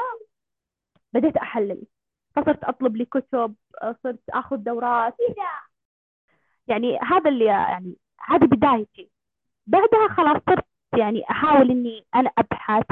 بديت 1.13 1.37
أحلل. 1.37 1.83
فصرت 2.35 2.63
أطلب 2.63 2.95
لي 2.95 3.05
كتب 3.05 3.55
صرت 4.03 4.19
أخذ 4.29 4.57
دورات. 4.57 5.15
يعني 6.67 6.99
هذا 6.99 7.29
اللي 7.29 7.45
يعني 7.45 7.95
هذه 8.19 8.45
بدايتي. 8.45 9.09
بعدها 9.67 10.07
خلاص 10.17 10.41
صرت 10.49 10.65
يعني 10.97 11.23
أحاول 11.31 11.71
إني 11.71 12.05
أنا 12.15 12.31
أبحث. 12.37 12.85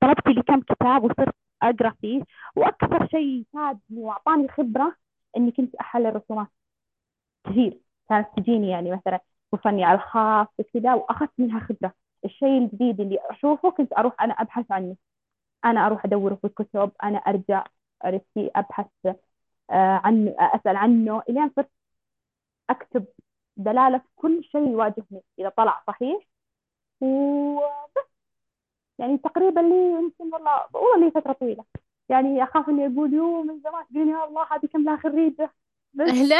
طلبت 0.00 0.28
لي 0.28 0.42
كم 0.42 0.60
كتاب 0.60 1.04
وصرت 1.04 1.34
أقرأ 1.62 1.94
فيه. 2.00 2.24
وأكثر 2.56 3.06
شيء 3.06 3.44
فادني 3.52 4.02
وأعطاني 4.02 4.48
خبرة 4.48 4.96
إني 5.36 5.50
كنت 5.52 5.74
أحلل 5.74 6.16
رسومات. 6.16 6.48
كثير 7.44 7.80
كانت 8.08 8.28
تجيني 8.36 8.70
يعني 8.70 8.90
مثلا 8.92 9.20
وفني 9.52 9.84
على 9.84 9.96
الخاص 9.98 10.46
وكذا 10.58 10.94
وأخذت 10.94 11.30
منها 11.38 11.60
خبرة. 11.60 11.92
الشيء 12.24 12.58
الجديد 12.58 13.00
اللي 13.00 13.18
أشوفه 13.30 13.70
كنت 13.70 13.92
أروح 13.92 14.22
أنا 14.22 14.34
أبحث 14.34 14.72
عنه. 14.72 14.96
أنا 15.64 15.86
أروح 15.86 16.04
أدوره 16.04 16.34
في 16.34 16.46
الكتب 16.46 16.92
أنا 17.04 17.18
أرجع 17.18 17.64
عرفتي 18.02 18.50
أبحث 18.56 18.86
آه، 19.06 20.00
عنه 20.04 20.34
أسأل 20.38 20.76
عنه. 20.76 21.22
إلين 21.28 21.50
صرت 21.56 21.70
أكتب 22.70 23.06
دلالة 23.56 23.98
في 23.98 24.08
كل 24.16 24.44
شيء 24.44 24.68
يواجهني. 24.70 25.22
إذا 25.38 25.48
طلع 25.48 25.82
صحيح 25.86 26.26
وبس. 27.00 28.06
يعني 28.98 29.18
تقريبا 29.18 29.60
لي 29.60 29.92
يمكن 29.92 30.24
والله 30.34 30.64
والله 30.74 31.04
لي 31.06 31.10
فترة 31.10 31.32
طويلة. 31.32 31.64
يعني 32.08 32.42
أخاف 32.44 32.68
إني 32.68 32.86
أقول 32.86 33.14
يو 33.14 33.42
من 33.42 33.60
زمان. 33.60 33.84
تقولين 33.86 34.08
يا 34.08 34.24
الله 34.24 34.46
هذه 34.52 34.66
كم 34.66 34.84
لها 34.84 34.96
خريجة. 34.96 35.50
بس 35.94 36.08
لا 36.08 36.36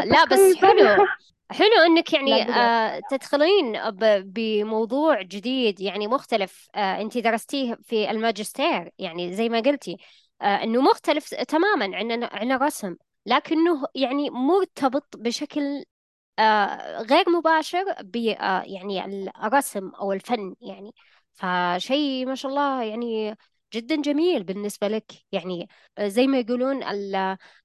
آه، 0.00 0.04
لا 0.04 0.24
بس 0.24 0.56
حلو. 0.62 1.06
حلو 1.50 1.82
إنك 1.86 2.12
يعني 2.12 2.42
آه 2.42 3.00
تدخلين 3.10 3.78
بموضوع 4.22 5.22
جديد 5.22 5.80
يعني 5.80 6.06
مختلف 6.06 6.68
آه 6.74 7.00
انت 7.00 7.18
درستيه 7.18 7.78
في 7.82 8.10
الماجستير 8.10 8.90
يعني 8.98 9.34
زي 9.34 9.48
ما 9.48 9.60
قلتي 9.60 9.96
آه 10.42 10.44
إنه 10.44 10.80
مختلف 10.80 11.34
تماما 11.34 11.96
عن 11.96 12.24
عن 12.24 12.52
الرسم 12.52 12.96
لكنه 13.26 13.84
يعني 13.94 14.30
مرتبط 14.30 15.16
بشكل 15.16 15.84
آه، 16.38 17.02
غير 17.02 17.30
مباشر 17.30 17.84
ب 18.02 18.16
آه، 18.16 18.62
يعني 18.66 19.30
الرسم 19.44 19.88
أو 19.88 20.12
الفن 20.12 20.54
يعني. 20.60 20.94
فشيء 21.34 22.26
ما 22.26 22.34
شاء 22.34 22.50
الله 22.50 22.82
يعني 22.82 23.36
جدا 23.74 24.02
جميل 24.02 24.44
بالنسبة 24.44 24.88
لك. 24.88 25.12
يعني 25.32 25.68
زي 26.00 26.26
ما 26.26 26.38
يقولون 26.40 26.82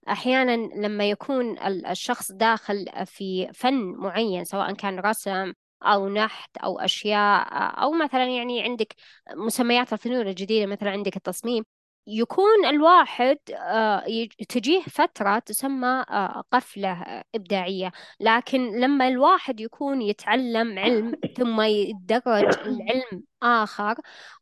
أحيانا 0.09 0.51
لما 0.85 1.09
يكون 1.09 1.57
ال- 1.59 1.85
الشخص 1.85 2.31
داخل 2.31 2.85
في 3.05 3.49
فن 3.53 3.73
معين 3.97 4.43
سواء 4.45 4.73
كان 4.73 4.99
رسم 4.99 5.53
أو 5.83 6.09
نحت 6.09 6.57
أو 6.57 6.79
أشياء 6.79 7.47
أو 7.83 7.91
مثلا 7.93 8.25
يعني 8.25 8.63
عندك 8.63 8.95
مسميات 9.35 9.93
الفنون 9.93 10.27
الجديدة 10.27 10.65
مثلا 10.65 10.89
عندك 10.91 11.15
التصميم 11.17 11.63
يكون 12.07 12.65
الواحد 12.65 13.37
آه، 13.55 14.03
تجيه 14.49 14.81
فترة 14.81 15.39
تسمى 15.39 15.87
آه، 16.09 16.43
قفلة 16.51 17.23
إبداعية. 17.35 17.91
لكن 18.19 18.79
لما 18.79 19.07
الواحد 19.07 19.59
يكون 19.59 20.01
يتعلم 20.01 20.79
علم 20.79 21.15
ثم 21.37 21.61
يتدرج 21.61 22.59
العلم 22.59 23.23
آخر 23.43 23.95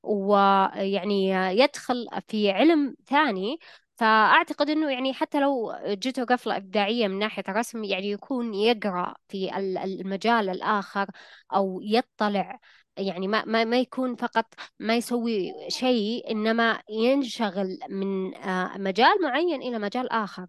ويعني 0.04 1.30
يدخل 1.60 2.08
في 2.28 2.52
علم 2.52 2.96
ثاني 3.08 3.58
فأعتقد 3.96 4.70
أنه 4.70 4.92
يعني 4.92 5.14
حتى 5.14 5.40
لو 5.40 5.74
جته 5.86 6.24
قفلة 6.24 6.58
إبداعية 6.58 7.08
من 7.08 7.20
ناحية 7.20 7.44
الرسم 7.50 7.84
يعني 7.84 8.12
يكون 8.12 8.54
يقرأ 8.54 9.16
في 9.28 9.58
ال- 9.58 9.78
المجال 9.78 10.50
الآخر 10.50 11.08
أو 11.56 11.80
يطلع 11.84 12.60
يعني 12.98 13.28
ما 13.28 13.46
ما 13.46 13.64
ما 13.64 13.80
يكون 13.80 14.16
فقط 14.16 14.54
ما 14.80 14.96
يسوي 14.98 15.54
شيء 15.70 16.32
إنما 16.32 16.82
ينشغل 16.90 17.78
من 17.90 18.36
آه، 18.36 18.78
مجال 18.78 19.22
معين 19.22 19.62
إلى 19.62 19.80
مجال 19.80 20.10
آخر. 20.12 20.48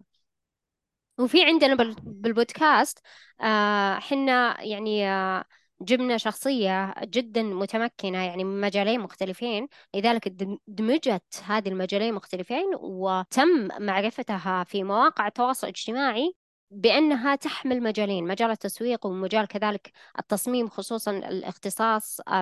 وفي 1.17 1.43
عندنا 1.43 1.75
بال- 1.75 1.95
بالبودكاست 2.03 2.99
آه، 3.41 3.95
حنا 3.99 4.61
يعني 4.61 5.09
آه، 5.09 5.43
جبنا 5.81 6.17
شخصية 6.17 6.93
جدا 7.03 7.43
متمكنة 7.43 8.23
يعني 8.25 8.43
من 8.43 8.61
مجالين 8.61 8.99
مختلفين. 8.99 9.67
لذلك 9.95 10.27
دم- 10.27 10.57
دمجت 10.67 11.23
هذه 11.45 11.69
المجالين 11.69 12.13
مختلفين 12.13 12.65
وتم 12.75 13.67
معرفتها 13.79 14.63
في 14.63 14.83
مواقع 14.83 15.27
التواصل 15.27 15.67
الاجتماعي. 15.67 16.35
بأنها 16.73 17.35
تحمل 17.35 17.83
مجالين 17.83 18.27
مجال 18.27 18.51
التسويق 18.51 19.05
ومجال 19.05 19.47
كذلك 19.47 19.91
التصميم 20.19 20.69
خصوصا 20.69 21.11
الاختصاص 21.11 22.21
آه، 22.27 22.41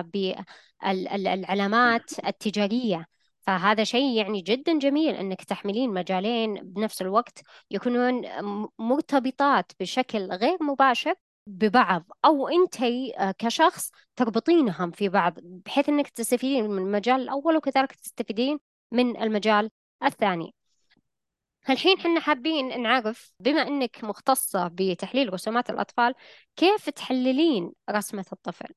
بالعلامات 0.82 2.10
التجارية. 2.26 3.06
فهذا 3.46 3.84
شيء 3.84 4.16
يعني 4.16 4.40
جدا 4.40 4.78
جميل 4.78 5.14
إنك 5.14 5.44
تحملين 5.44 5.90
مجالين 5.90 6.54
بنفس 6.54 7.02
الوقت 7.02 7.42
يكونون 7.70 8.22
مرتبطات 8.78 9.72
بشكل 9.80 10.18
غير 10.32 10.62
مباشر 10.62 11.14
ببعض 11.46 12.04
أو 12.24 12.48
انتي 12.48 13.14
آه، 13.18 13.34
كشخص 13.38 13.90
تربطينهم 14.16 14.90
في 14.90 15.08
بعض 15.08 15.34
بحيث 15.42 15.88
إنك 15.88 16.08
تستفيدين 16.08 16.70
من 16.70 16.78
المجال 16.82 17.20
الأول 17.20 17.56
وكذلك 17.56 17.92
تستفيدين 17.92 18.58
من 18.92 19.22
المجال 19.22 19.70
الثاني. 20.04 20.54
الحين 21.70 21.98
حنا 21.98 22.20
حابين 22.20 22.82
نعرف 22.82 23.32
بما 23.40 23.62
إنك 23.62 24.04
مختصة 24.04 24.70
بتحليل 24.72 25.32
رسومات 25.34 25.70
الأطفال 25.70 26.14
كيف 26.56 26.90
تحللين 26.90 27.72
رسمة 27.90 28.24
الطفل 28.32 28.74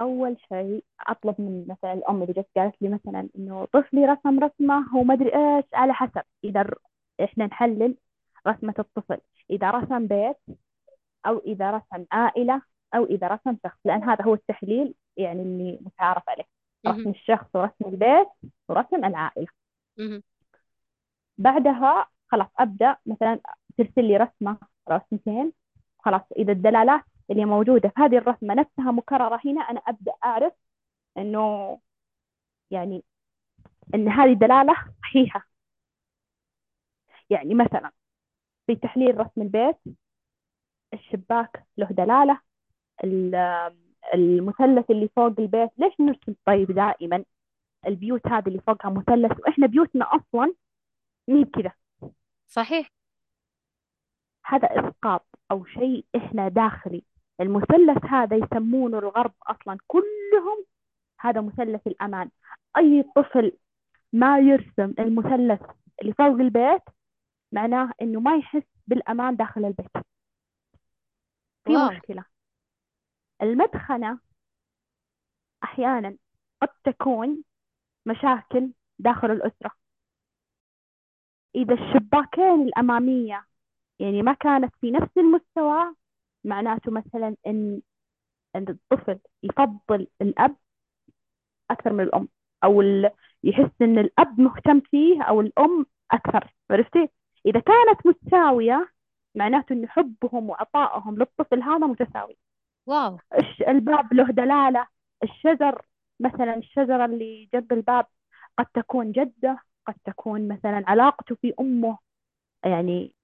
أول 0.00 0.36
شيء 0.48 0.84
أطلب 1.00 1.34
من 1.38 1.66
مثلا 1.68 1.92
الأم 1.92 2.22
إذا 2.22 2.32
جت 2.32 2.46
قالت 2.56 2.82
لي 2.82 2.88
مثلا 2.88 3.28
إنه 3.36 3.64
طفلي 3.72 4.06
رسم 4.06 4.38
رسمة 4.44 4.88
هو 4.88 5.02
ما 5.02 5.14
أدري 5.14 5.28
إيش 5.34 5.64
على 5.74 5.94
حسب 5.94 6.22
إذا 6.44 6.70
إحنا 7.24 7.46
نحلل 7.46 7.96
رسمة 8.48 8.74
الطفل 8.78 9.18
إذا 9.50 9.70
رسم 9.70 10.06
بيت 10.06 10.36
أو 11.26 11.38
إذا 11.38 11.70
رسم 11.70 12.04
عائلة 12.12 12.62
أو 12.94 13.04
إذا 13.04 13.28
رسم 13.28 13.56
شخص 13.66 13.78
لأن 13.84 14.02
هذا 14.02 14.24
هو 14.24 14.34
التحليل 14.34 14.94
يعني 15.16 15.42
اللي 15.42 15.78
متعارف 15.82 16.28
عليه. 16.28 16.44
رسم 16.86 17.10
الشخص 17.10 17.46
ورسم 17.54 17.84
البيت 17.86 18.28
ورسم 18.68 19.04
العائلة. 19.04 19.48
بعدها 21.42 22.08
خلاص 22.28 22.48
أبدأ 22.58 22.96
مثلا 23.06 23.40
ترسل 23.78 24.04
لي 24.04 24.16
رسمة 24.16 24.58
رسمتين 24.90 25.52
خلاص 25.98 26.22
إذا 26.38 26.52
الدلالات 26.52 27.02
اللي 27.30 27.44
موجودة 27.44 27.88
في 27.88 27.94
هذه 28.02 28.18
الرسمة 28.18 28.54
نفسها 28.54 28.90
مكررة 28.92 29.40
هنا 29.46 29.60
أنا 29.62 29.80
أبدأ 29.80 30.12
أعرف 30.24 30.52
إنه 31.18 31.78
يعني 32.70 33.04
إن 33.94 34.08
هذه 34.08 34.32
دلالة 34.32 34.74
صحيحة. 35.02 35.48
يعني 37.30 37.54
مثلا 37.54 37.92
في 38.66 38.76
تحليل 38.76 39.18
رسم 39.20 39.42
البيت 39.42 39.76
الشباك 40.94 41.66
له 41.78 41.86
دلالة 41.90 42.40
ال- 43.04 43.34
المثلث 44.14 44.90
اللي 44.90 45.08
فوق 45.16 45.40
البيت 45.40 45.70
ليش 45.78 46.00
نرسم؟ 46.00 46.34
طيب 46.46 46.72
دائما 46.72 47.24
البيوت 47.86 48.26
هذه 48.28 48.48
اللي 48.48 48.60
فوقها 48.60 48.90
مثلث 48.90 49.40
وإحنا 49.40 49.66
بيوتنا 49.66 50.04
أصلا 50.16 50.54
مي 51.28 51.44
كذا 51.44 51.72
صحيح. 52.48 52.90
هذا 54.46 54.68
إسقاط 54.68 55.26
أو 55.50 55.64
شيء 55.64 56.06
إحنا 56.16 56.48
داخلي. 56.48 57.04
المثلث 57.40 58.04
هذا 58.04 58.36
يسمونه 58.36 58.98
الغرب 58.98 59.34
أصلا 59.42 59.78
كلهم 59.86 60.64
هذا 61.20 61.40
مثلث 61.40 61.86
الأمان. 61.86 62.30
أي 62.76 63.04
طفل 63.16 63.52
ما 64.12 64.38
يرسم 64.38 64.94
المثلث 64.98 65.60
اللي 66.02 66.12
فوق 66.12 66.40
البيت 66.40 66.82
معناه 67.52 67.92
إنه 68.02 68.20
ما 68.20 68.36
يحس 68.36 68.62
بالأمان 68.86 69.36
داخل 69.36 69.64
البيت. 69.64 69.90
في 71.64 71.72
واو. 71.72 71.90
مشكلة. 71.90 72.24
المدخنة 73.42 74.18
أحيانا 75.64 76.16
قد 76.62 76.68
تكون 76.84 77.44
مشاكل 78.06 78.72
داخل 78.98 79.30
الأسرة. 79.30 79.81
إذا 81.54 81.74
الشباكين 81.74 82.62
الأمامية 82.62 83.46
يعني 83.98 84.22
ما 84.22 84.32
كانت 84.32 84.74
في 84.80 84.90
نفس 84.90 85.10
المستوى 85.18 85.94
معناته 86.44 86.92
مثلا 86.92 87.36
إن 87.46 87.80
إن 88.56 88.66
الطفل 88.68 89.18
يفضل 89.42 90.06
الأب 90.22 90.56
أكثر 91.70 91.92
من 91.92 92.00
الأم 92.04 92.28
أو 92.64 92.80
ال... 92.80 93.10
يحس 93.44 93.70
إن 93.82 93.98
الأب 93.98 94.40
مهتم 94.40 94.80
فيه 94.80 95.22
أو 95.22 95.40
الأم 95.40 95.86
أكثر 96.12 96.54
عرفتي؟ 96.70 97.08
إذا 97.46 97.60
كانت 97.60 98.06
متساوية 98.06 98.92
معناته 99.34 99.72
إن 99.72 99.88
حبهم 99.88 100.50
وعطائهم 100.50 101.18
للطفل 101.18 101.62
هذا 101.62 101.86
متساوي 101.86 102.38
واو 102.86 103.18
الباب 103.68 104.14
له 104.14 104.24
دلالة 104.24 104.86
الشجر 105.22 105.82
مثلا 106.20 106.56
الشجرة 106.56 107.04
اللي 107.04 107.48
جنب 107.54 107.72
الباب 107.72 108.06
قد 108.58 108.66
تكون 108.74 109.12
جدة 109.12 109.62
قد 109.86 109.94
تكون 110.04 110.48
مثلا 110.48 110.84
علاقته 110.86 111.34
في 111.34 111.54
أمه 111.60 111.98
يعني 112.64 113.14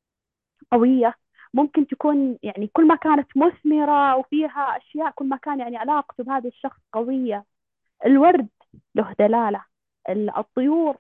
قوية. 0.72 1.14
ممكن 1.54 1.86
تكون 1.86 2.38
يعني 2.42 2.66
كل 2.72 2.86
ما 2.88 2.94
كانت 2.96 3.28
مثمرة 3.36 4.16
وفيها 4.16 4.76
أشياء 4.76 5.10
كل 5.10 5.28
ما 5.28 5.36
كان 5.36 5.60
يعني 5.60 5.76
علاقته 5.76 6.24
بهذا 6.24 6.48
الشخص 6.48 6.80
قوية. 6.92 7.44
الورد 8.06 8.48
له 8.94 9.14
دلالة. 9.18 9.64
ال- 10.08 10.36
الطيور 10.38 10.98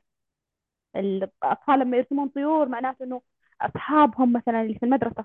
الأطفال 0.96 1.80
لما 1.80 1.96
يرسمون 1.96 2.28
طيور 2.28 2.68
معناته 2.68 3.04
إنه 3.04 3.22
أصحابهم 3.62 4.32
مثلا 4.32 4.62
اللي 4.62 4.74
في 4.74 4.82
المدرسة. 4.86 5.24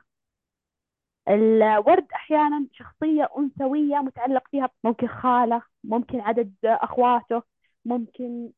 الورد 1.29 2.07
أحيانا 2.15 2.67
شخصية 2.73 3.29
أنثوية 3.37 3.95
متعلق 3.97 4.47
فيها 4.51 4.69
ممكن 4.83 5.07
خالة 5.07 5.61
ممكن 5.83 6.19
عدد 6.21 6.53
أخواته. 6.65 7.43
ممكن 7.85 8.51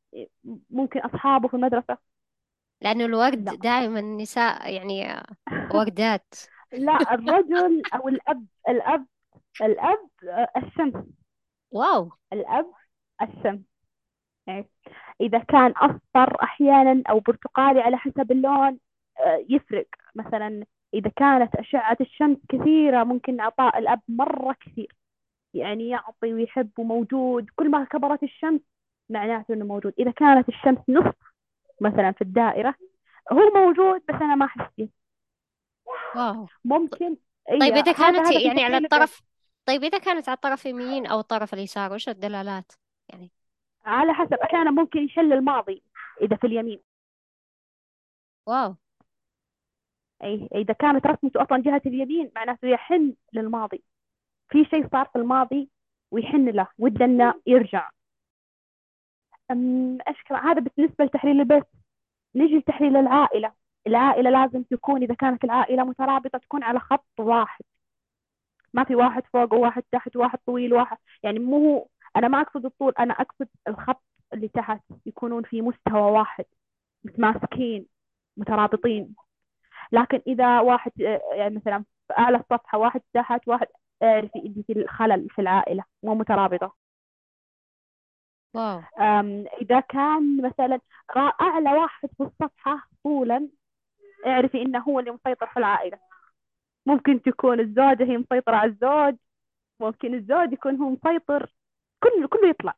ممكن 0.69 0.99
أصحابه 0.99 1.47
في 1.47 1.53
المدرسة. 1.53 1.97
لأنه 2.81 3.05
الورد 3.05 3.49
لا. 3.49 3.55
دائما 3.55 3.99
النساء 3.99 4.73
يعني 4.73 5.23
وردات 5.73 6.35
لا 6.73 7.13
الرجل 7.13 7.81
أو 7.93 8.07
الأب 8.07 8.45
الأب 8.69 9.05
الأب 9.61 10.09
الشمس 10.57 10.93
واو. 11.71 12.11
الأب 12.33 12.71
الشمس 13.21 13.61
يعني 14.47 14.69
إذا 15.21 15.39
كان 15.39 15.71
أصفر 15.71 16.43
أحيانا 16.43 17.03
أو 17.09 17.19
برتقالي 17.19 17.81
على 17.81 17.97
حسب 17.97 18.31
اللون 18.31 18.79
آه، 19.19 19.45
يفرق. 19.49 19.87
مثلا 20.15 20.65
إذا 20.93 21.09
كانت 21.15 21.55
أشعة 21.55 21.97
الشمس 22.01 22.37
كثيرة 22.49 23.03
ممكن 23.03 23.41
عطاء 23.41 23.77
الأب 23.79 24.01
مرة 24.07 24.55
كثير. 24.61 24.95
يعني 25.53 25.89
يعطي 25.89 26.33
ويحب 26.33 26.69
وموجود. 26.79 27.47
كل 27.55 27.71
ما 27.71 27.83
كبرت 27.83 28.23
الشمس 28.23 28.61
معناته 29.09 29.53
إنه 29.53 29.65
موجود. 29.65 29.93
إذا 29.99 30.11
كانت 30.11 30.49
الشمس 30.49 30.79
نصف 30.89 31.15
مثلا 31.81 32.11
في 32.11 32.21
الدائرة 32.21 32.75
هو 33.31 33.39
موجود 33.55 34.01
بس 34.09 34.15
أنا 34.15 34.35
ما 34.35 34.45
أحس 34.45 34.71
فيه. 34.75 34.89
واو. 36.15 36.47
ممكن 36.65 37.17
طيب 37.49 37.61
أي 37.61 37.67
إذا 37.67 37.81
هذا 37.81 37.91
كانت 37.91 38.17
هذا 38.17 38.39
في 38.39 38.43
يعني 38.43 38.63
على 38.63 38.77
الطرف 38.77 39.21
طيب 39.65 39.83
إذا 39.83 39.97
كانت 39.97 40.29
على 40.29 40.35
الطرف 40.35 40.65
اليمين 40.65 41.05
أو 41.05 41.19
الطرف 41.19 41.53
اليسار 41.53 41.93
وش 41.93 42.09
الدلالات؟ 42.09 42.71
يعني 43.09 43.31
على 43.85 44.13
حسب 44.13 44.33
أحيانا 44.33 44.71
ممكن 44.71 44.99
يحل 44.99 45.33
الماضي 45.33 45.83
إذا 46.21 46.35
في 46.35 46.47
اليمين. 46.47 46.79
واو. 48.47 48.75
أي 50.23 50.49
إذا 50.55 50.73
كانت 50.73 51.07
رسمته 51.07 51.43
أصلا 51.43 51.61
جهة 51.61 51.81
اليمين 51.85 52.31
معناته 52.35 52.67
يحن 52.67 53.13
للماضي. 53.33 53.83
في 54.49 54.65
شيء 54.65 54.89
صار 54.91 55.05
في 55.05 55.15
الماضي 55.15 55.69
ويحن 56.11 56.49
له 56.49 56.67
وده 56.79 57.05
إنه 57.05 57.33
يرجع. 57.45 57.89
كمان؟ 59.49 59.97
هذا 60.31 60.59
بالنسبة 60.59 61.05
لتحليل 61.05 61.39
البيت 61.39 61.63
نيجي 62.35 62.57
لتحليل 62.57 62.97
العائلة. 62.97 63.53
العائلة 63.87 64.29
لازم 64.29 64.63
تكون 64.63 65.03
إذا 65.03 65.15
كانت 65.15 65.43
العائلة 65.43 65.83
مترابطة 65.83 66.39
تكون 66.39 66.63
على 66.63 66.79
خط 66.79 67.05
واحد. 67.19 67.65
ما 68.73 68.83
في 68.83 68.95
واحد 68.95 69.23
فوق 69.33 69.53
وواحد 69.53 69.83
تحت 69.91 70.15
وواحد 70.15 70.39
طويل 70.45 70.73
وواحد. 70.73 70.97
يعني 71.23 71.39
مو 71.39 71.89
أنا 72.15 72.27
ما 72.27 72.41
أقصد 72.41 72.65
الطول 72.65 72.93
أنا 72.99 73.13
أقصد 73.13 73.47
الخط 73.67 74.03
اللي 74.33 74.47
تحت. 74.47 74.81
يكونون 75.05 75.43
في 75.43 75.61
مستوى 75.61 76.01
واحد. 76.11 76.45
متماسكين 77.03 77.85
مترابطين. 78.37 79.15
لكن 79.91 80.21
إذا 80.27 80.59
واحد 80.61 80.91
آه، 81.01 81.21
يعني 81.33 81.55
مثلا 81.55 81.85
في 82.07 82.13
أعلى 82.19 82.37
الصفحة 82.37 82.77
واحد 82.77 83.01
تحت 83.13 83.47
واحد 83.47 83.67
إن 84.03 84.29
في 84.67 84.73
الخلل 84.73 85.29
في 85.29 85.41
العائلة 85.41 85.83
مو 86.03 86.15
مترابطة. 86.15 86.84
واو. 88.55 88.81
إذا 89.61 89.79
كان 89.79 90.41
مثلا 90.41 90.79
أعلى 91.17 91.73
واحد 91.73 92.09
في 92.17 92.23
الصفحة 92.23 92.87
طولا 93.03 93.49
اعرفي 94.27 94.61
إنه 94.61 94.79
هو 94.79 94.99
اللي 94.99 95.11
مسيطر 95.11 95.47
في 95.47 95.57
العائلة. 95.57 95.99
ممكن 96.85 97.21
تكون 97.21 97.59
الزوجة 97.59 98.03
هي 98.03 98.17
مسيطرة 98.17 98.55
على 98.55 98.71
الزوج 98.71 99.15
ممكن 99.79 100.13
الزوج 100.13 100.53
يكون 100.53 100.75
هو 100.75 100.89
مسيطر. 100.89 101.53
كله 102.03 102.27
كله 102.27 102.49
يطلع. 102.49 102.75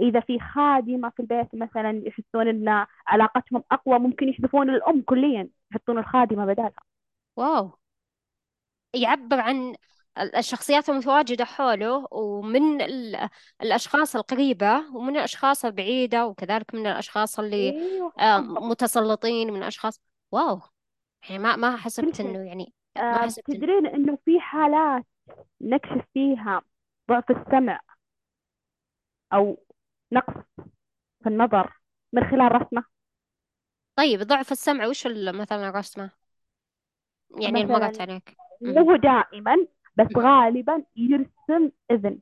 إذا 0.00 0.20
في 0.20 0.40
خادمة 0.40 1.10
في 1.10 1.20
البيت 1.20 1.54
مثلا 1.54 2.02
يحسون 2.06 2.48
إن 2.48 2.86
علاقتهم 3.06 3.64
أقوى 3.72 3.98
ممكن 3.98 4.28
يحذفون 4.28 4.70
الأم 4.70 5.02
كليا 5.02 5.48
يحطون 5.70 5.98
الخادمة 5.98 6.46
بدالها. 6.46 6.82
واو. 7.36 7.78
يعبر 8.94 9.40
عن 9.40 9.74
الشخصيات 10.18 10.88
المتواجدة 10.88 11.44
حوله 11.44 12.08
ومن 12.10 12.80
ال- 12.82 13.28
الأشخاص 13.62 14.16
القريبة 14.16 14.96
ومن 14.96 15.16
الأشخاص 15.16 15.64
البعيدة 15.64 16.26
وكذلك 16.26 16.74
من 16.74 16.86
الأشخاص 16.86 17.38
اللي 17.38 17.70
أيوه. 17.70 18.12
آه، 18.18 18.38
متسلطين 18.40 19.52
من 19.52 19.62
أشخاص 19.62 20.00
واو. 20.32 20.60
يعني 21.28 21.42
ما 21.42 21.56
ما 21.56 21.76
حسبت 21.76 22.20
إنه 22.20 22.38
يعني 22.46 22.72
ما 22.96 23.02
آه 23.02 23.18
حسبت 23.24 23.48
إنه 23.48 23.58
تدرين 23.58 23.86
إنه 23.86 24.18
في 24.24 24.40
حالات 24.40 25.06
نكشف 25.60 26.04
فيها 26.14 26.62
ضعف 27.10 27.30
السمع 27.30 27.80
أو 29.32 29.64
نقص 30.12 30.34
في 31.22 31.28
النظر 31.28 31.80
من 32.12 32.30
خلال 32.30 32.52
رسمة. 32.62 32.84
طيب 33.96 34.20
ضعف 34.22 34.52
السمع 34.52 34.86
وش 34.86 35.06
مثلا 35.06 35.68
الرسمة؟ 35.68 36.10
يعني 37.40 37.64
مرت 37.64 38.00
عليك. 38.00 38.36
مو 38.62 38.96
دائما 38.96 39.66
بس. 39.98 40.16
غالبا 40.16 40.84
يرسم 40.96 41.70
إذن. 41.90 42.18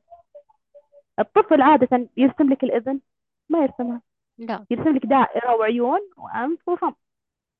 الطفل 1.19 1.61
عادة 1.61 2.09
يرسم 2.17 2.49
لك 2.49 2.63
الإذن 2.63 3.01
ما 3.49 3.59
يرسمها. 3.59 4.01
لا. 4.37 4.65
يرسم 4.69 4.95
لك 4.95 5.05
دائرة 5.05 5.55
وعيون 5.55 5.99
وأنف 6.17 6.69
وفم. 6.69 6.93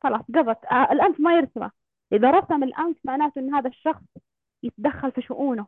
خلاص 0.04 0.22
قضت 0.36 0.66
آه 0.66 0.92
الأنف 0.92 1.20
ما 1.20 1.34
يرسمه. 1.34 1.72
إذا 2.14 2.32
رسم 2.32 2.64
الأنف 2.64 2.98
معناته 3.04 3.40
إن 3.40 3.56
هذا 3.56 3.68
الشخص 3.68 4.04
يتدخل 4.64 5.12
في 5.12 5.22
شؤونه. 5.22 5.68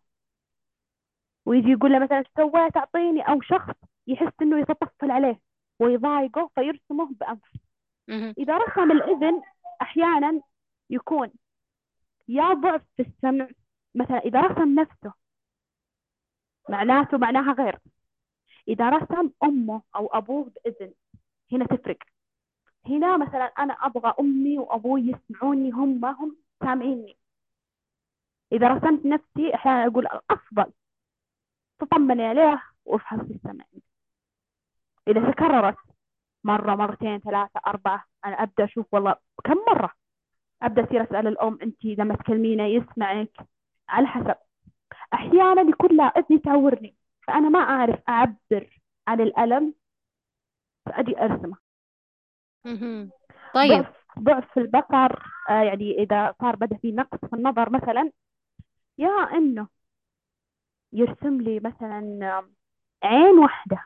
ويجي 1.45 1.69
يقول 1.71 1.91
له 1.91 1.99
مثلا 1.99 2.17
إيش 2.17 2.27
سويت؟ 2.38 2.77
أعطيني. 2.77 3.21
أو 3.21 3.41
شخص 3.41 3.75
يحس 4.07 4.33
إنه 4.41 4.59
يتطفل 4.59 5.12
عليه 5.12 5.39
ويضايقه 5.79 6.49
فيرسمه 6.55 7.05
بأنف. 7.05 7.53
إذا 8.38 8.57
رسم 8.57 8.91
الإذن 8.91 9.41
أحيانا 9.81 10.41
يكون 10.89 11.31
يا 12.27 12.53
ضعف 12.53 12.81
في 12.97 13.01
السمع 13.01 13.47
مثلا 13.95 14.17
إذا 14.17 14.41
رسم 14.41 14.80
نفسه 14.80 15.13
معناته 16.69 17.17
معناها 17.17 17.54
غير. 17.54 17.80
إذا 18.67 18.89
رسم 18.89 19.32
أمه 19.43 19.82
أو 19.95 20.08
أبوه 20.08 20.52
بإذن 20.56 20.93
هنا 21.52 21.65
تفرق. 21.65 21.97
هنا 22.86 23.17
مثلا 23.17 23.43
أنا 23.45 23.73
أبغى 23.73 24.13
أمي 24.19 24.58
وأبوي 24.58 25.02
يسمعوني 25.02 25.71
هم 25.71 26.06
هم 26.06 26.38
سامعيني. 26.60 27.17
إذا 28.52 28.67
رسمت 28.67 29.06
نفسي 29.06 29.56
أحيانا 29.56 29.88
أقول 29.88 30.06
الأفضل 30.06 30.71
تطمني 31.80 32.25
عليه 32.25 32.63
وافحصي 32.86 33.34
السمع 33.34 33.65
إذا 35.08 35.32
تكررت 35.32 35.78
مرة 36.43 36.75
مرتين 36.75 37.19
ثلاثة 37.19 37.62
أربعة 37.67 38.06
أنا 38.25 38.43
أبدأ 38.43 38.63
أشوف 38.63 38.93
والله 38.93 39.15
كم 39.43 39.56
مرة؟ 39.67 39.91
أبدأ 40.62 40.84
أصير 40.84 41.04
أسأل 41.04 41.28
الأم 41.28 41.60
أنت 41.63 41.86
لما 41.86 42.15
تكلمينه 42.15 42.63
يسمعك؟ 42.65 43.47
على 43.89 44.08
حسب. 44.08 44.36
أحيانا 45.13 45.62
يكون 45.62 45.97
لا 45.97 46.04
إذني 46.04 46.39
تعورني 46.39 46.95
فأنا 47.28 47.49
ما 47.49 47.60
أعرف 47.60 47.99
أعبر 48.10 48.80
عن 49.08 49.21
الألم 49.21 49.73
فأجي 50.86 51.19
أرسمه. 51.21 51.58
طيب. 53.54 53.71
ضعف 53.71 53.95
ضعف 54.19 54.58
البصر 54.58 55.23
آه 55.49 55.62
يعني 55.63 55.91
إذا 56.04 56.36
صار 56.41 56.56
بدأ 56.56 56.78
في 56.78 56.91
نقص 56.91 57.19
في 57.30 57.36
النظر 57.36 57.69
مثلا 57.69 58.12
يا 58.97 59.10
إنه 59.10 59.67
يرسم 60.93 61.41
لي 61.41 61.60
مثلا 61.60 61.99
آم، 62.39 62.54
عين 63.04 63.39
واحدة. 63.39 63.86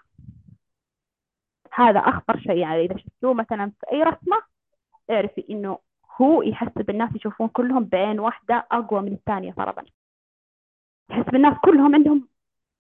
هذا 1.73 1.99
أخطر 1.99 2.39
شيء 2.39 2.57
يعني 2.57 2.85
إذا 2.85 2.97
شفتوه 2.97 3.33
مثلا 3.33 3.71
في 3.79 3.91
أي 3.91 4.03
رسمة 4.03 4.41
اعرفي 5.11 5.45
إنه 5.49 5.79
هو 6.21 6.41
يحسب 6.41 6.89
الناس 6.89 7.15
يشوفون 7.15 7.47
كلهم 7.47 7.83
بعين 7.85 8.19
واحدة 8.19 8.67
أقوى 8.71 9.01
من 9.01 9.13
الثانية 9.13 9.53
طبعا 9.53 9.85
يحسب 11.09 11.35
الناس 11.35 11.57
كلهم 11.65 11.95
عندهم 11.95 12.27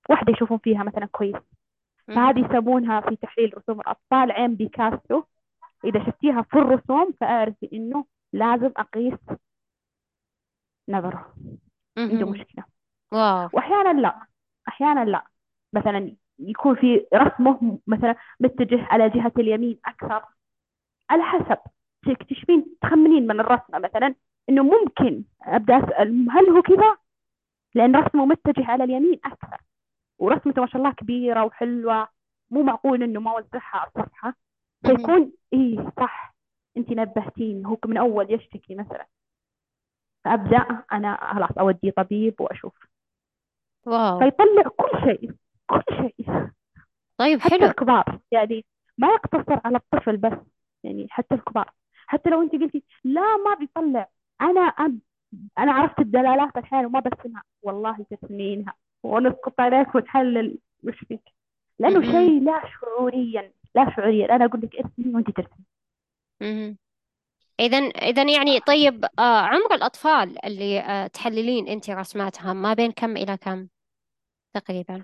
واحدة 0.09 0.33
يشوفون 0.33 0.57
فيها 0.57 0.83
مثلا 0.83 1.05
كويس. 1.05 1.35
فهذه 2.07 2.39
يسمونها 2.39 3.01
في 3.01 3.15
تحليل 3.15 3.57
رسوم 3.57 3.79
الأطفال 3.79 4.31
عين 4.31 4.55
بيكاسو 4.55 5.23
إذا 5.85 6.05
شفتيها 6.05 6.41
في 6.41 6.57
الرسوم 6.57 7.13
فأعرفي 7.21 7.69
إنه 7.73 8.05
لازم 8.33 8.71
أقيس 8.77 9.19
نظره. 10.89 11.35
عنده. 11.97 12.29
مشكلة. 12.29 12.63
واو. 13.11 13.49
وأحيانا 13.53 14.01
لا. 14.01 14.27
أحيانا 14.67 15.05
لا. 15.05 15.27
مثلا 15.73 16.15
يكون 16.39 16.75
في 16.75 17.07
رسمه 17.13 17.79
مثلا 17.87 18.15
متجه 18.39 18.83
على 18.83 19.09
جهة 19.09 19.31
اليمين 19.37 19.79
أكثر. 19.85 20.25
على 21.09 21.23
حسب. 21.23 21.57
تكتشفين 22.05 22.77
تخمنين 22.81 23.27
من 23.27 23.39
الرسمة 23.39 23.79
مثلا 23.79 24.15
إنه 24.49 24.63
ممكن 24.63 25.23
أبدأ 25.41 25.77
أسأل 25.77 26.27
هل 26.31 26.49
هو 26.49 26.61
كذا؟ 26.61 26.97
لأن 27.75 27.95
رسمه 27.95 28.25
متجه 28.25 28.65
على 28.65 28.83
اليمين 28.83 29.19
أكثر. 29.25 29.57
ورسمته 30.19 30.61
ما 30.61 30.67
شاء 30.67 30.77
الله 30.77 30.91
كبيرة 30.93 31.43
وحلوة 31.43 32.07
مو 32.49 32.63
معقول 32.63 33.03
إنه 33.03 33.19
ما 33.19 33.31
وزعها 33.31 33.77
على 33.77 33.87
الصفحة. 33.95 34.33
مهم. 34.83 34.97
فيكون 34.97 35.31
إيه 35.53 35.91
صح 35.97 36.35
أنت 36.77 36.91
نبهتيني 36.91 37.67
هو 37.67 37.77
من 37.85 37.97
أول 37.97 38.33
يشتكي 38.33 38.75
مثلا. 38.75 39.07
فأبدأ 40.25 40.83
أنا 40.91 41.33
خلاص 41.33 41.57
أوديه 41.59 41.91
طبيب 41.91 42.41
وأشوف. 42.41 42.73
واو. 43.85 44.19
فيطلع 44.19 44.63
كل 44.63 44.99
شيء 44.99 45.31
كل 45.69 45.83
شيء. 45.89 46.49
طيب 47.17 47.39
حتى 47.39 47.55
حلو. 47.55 47.65
الكبار 47.65 48.19
يعني 48.31 48.65
ما 48.97 49.07
يقتصر 49.07 49.59
على 49.65 49.77
الطفل 49.77 50.17
بس 50.17 50.37
يعني 50.83 51.07
حتى 51.09 51.35
الكبار. 51.35 51.71
حتى 52.13 52.29
لو 52.29 52.41
انت 52.41 52.51
قلتي 52.51 52.83
لا 53.03 53.37
ما 53.37 53.55
بيطلع. 53.59 54.09
أنا 54.41 54.61
أب... 54.61 54.99
أنا 55.57 55.71
عرفت 55.71 55.99
الدلالات 55.99 56.57
الحين 56.57 56.85
وما 56.85 56.99
برسمها 56.99 57.43
والله 57.61 58.05
ترسمينها 58.09 58.73
ونسقط 59.03 59.59
عليك 59.59 59.95
وتحلل. 59.95 60.57
وش 60.83 60.99
فيك؟ 60.99 61.21
لأنه. 61.79 62.01
شيء 62.01 62.43
لا 62.43 62.61
شعوريا. 62.81 63.51
لا 63.75 63.95
شعوريا. 63.95 64.35
أنا 64.35 64.45
أقول 64.45 64.61
لك 64.61 64.75
ارسمي 64.75 65.15
وأنت 65.15 65.31
ترسمي. 65.31 65.65
إذا 67.59 67.77
إذا 67.77 68.23
يعني 68.23 68.59
طيب 68.59 69.05
آه 69.19 69.41
عمر 69.41 69.73
الأطفال 69.73 70.45
اللي 70.45 70.79
آه 70.79 71.07
تحللين 71.07 71.67
أنت 71.67 71.89
رسماتهم 71.89 72.61
ما 72.61 72.73
بين 72.73 72.91
كم 72.91 73.17
إلى 73.17 73.37
كم 73.37 73.67
تقريبا؟ 74.53 75.03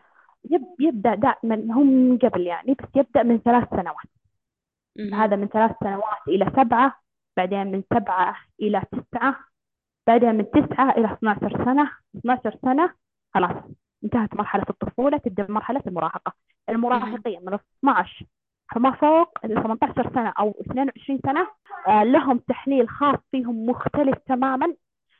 يب... 0.51 0.65
يبدأ 0.79 1.15
دائما. 1.15 1.55
هم 1.55 1.87
من 1.87 2.17
قبل 2.17 2.47
يعني 2.47 2.73
بس 2.73 2.89
يبدأ 2.95 3.23
من 3.23 3.39
ثلاث 3.39 3.69
سنوات. 3.69 4.18
هذا 5.13 5.35
من 5.35 5.47
ثلاث 5.47 5.71
سنوات 5.83 6.27
إلى 6.27 6.45
سبعة 6.55 6.95
بعدين 7.37 7.71
من 7.71 7.83
سبعة 7.93 8.35
إلى 8.61 8.81
تسعة 8.91 9.35
بعدين 10.07 10.35
من 10.35 10.51
تسعة 10.51 10.91
إلى 10.91 11.13
12 11.13 11.65
سنة 11.65 11.91
12 12.17 12.57
سنة 12.61 12.93
خلاص. 13.33 13.63
انتهت 14.03 14.35
مرحلة 14.35 14.65
الطفولة 14.69 15.17
تبدأ 15.17 15.45
مرحلة 15.51 15.81
المراهقة. 15.87 16.33
المراهقين 16.69 17.39
من 17.45 17.53
12 17.83 18.25
فما 18.75 18.91
فوق 18.91 19.37
ال 19.45 19.63
18 19.63 20.11
سنة 20.13 20.33
أو 20.39 20.55
22 20.61 21.19
سنة 21.25 21.47
آه، 21.87 22.03
لهم 22.03 22.37
تحليل 22.37 22.89
خاص 22.89 23.15
فيهم 23.31 23.65
مختلف 23.65 24.17
تماما 24.17 24.75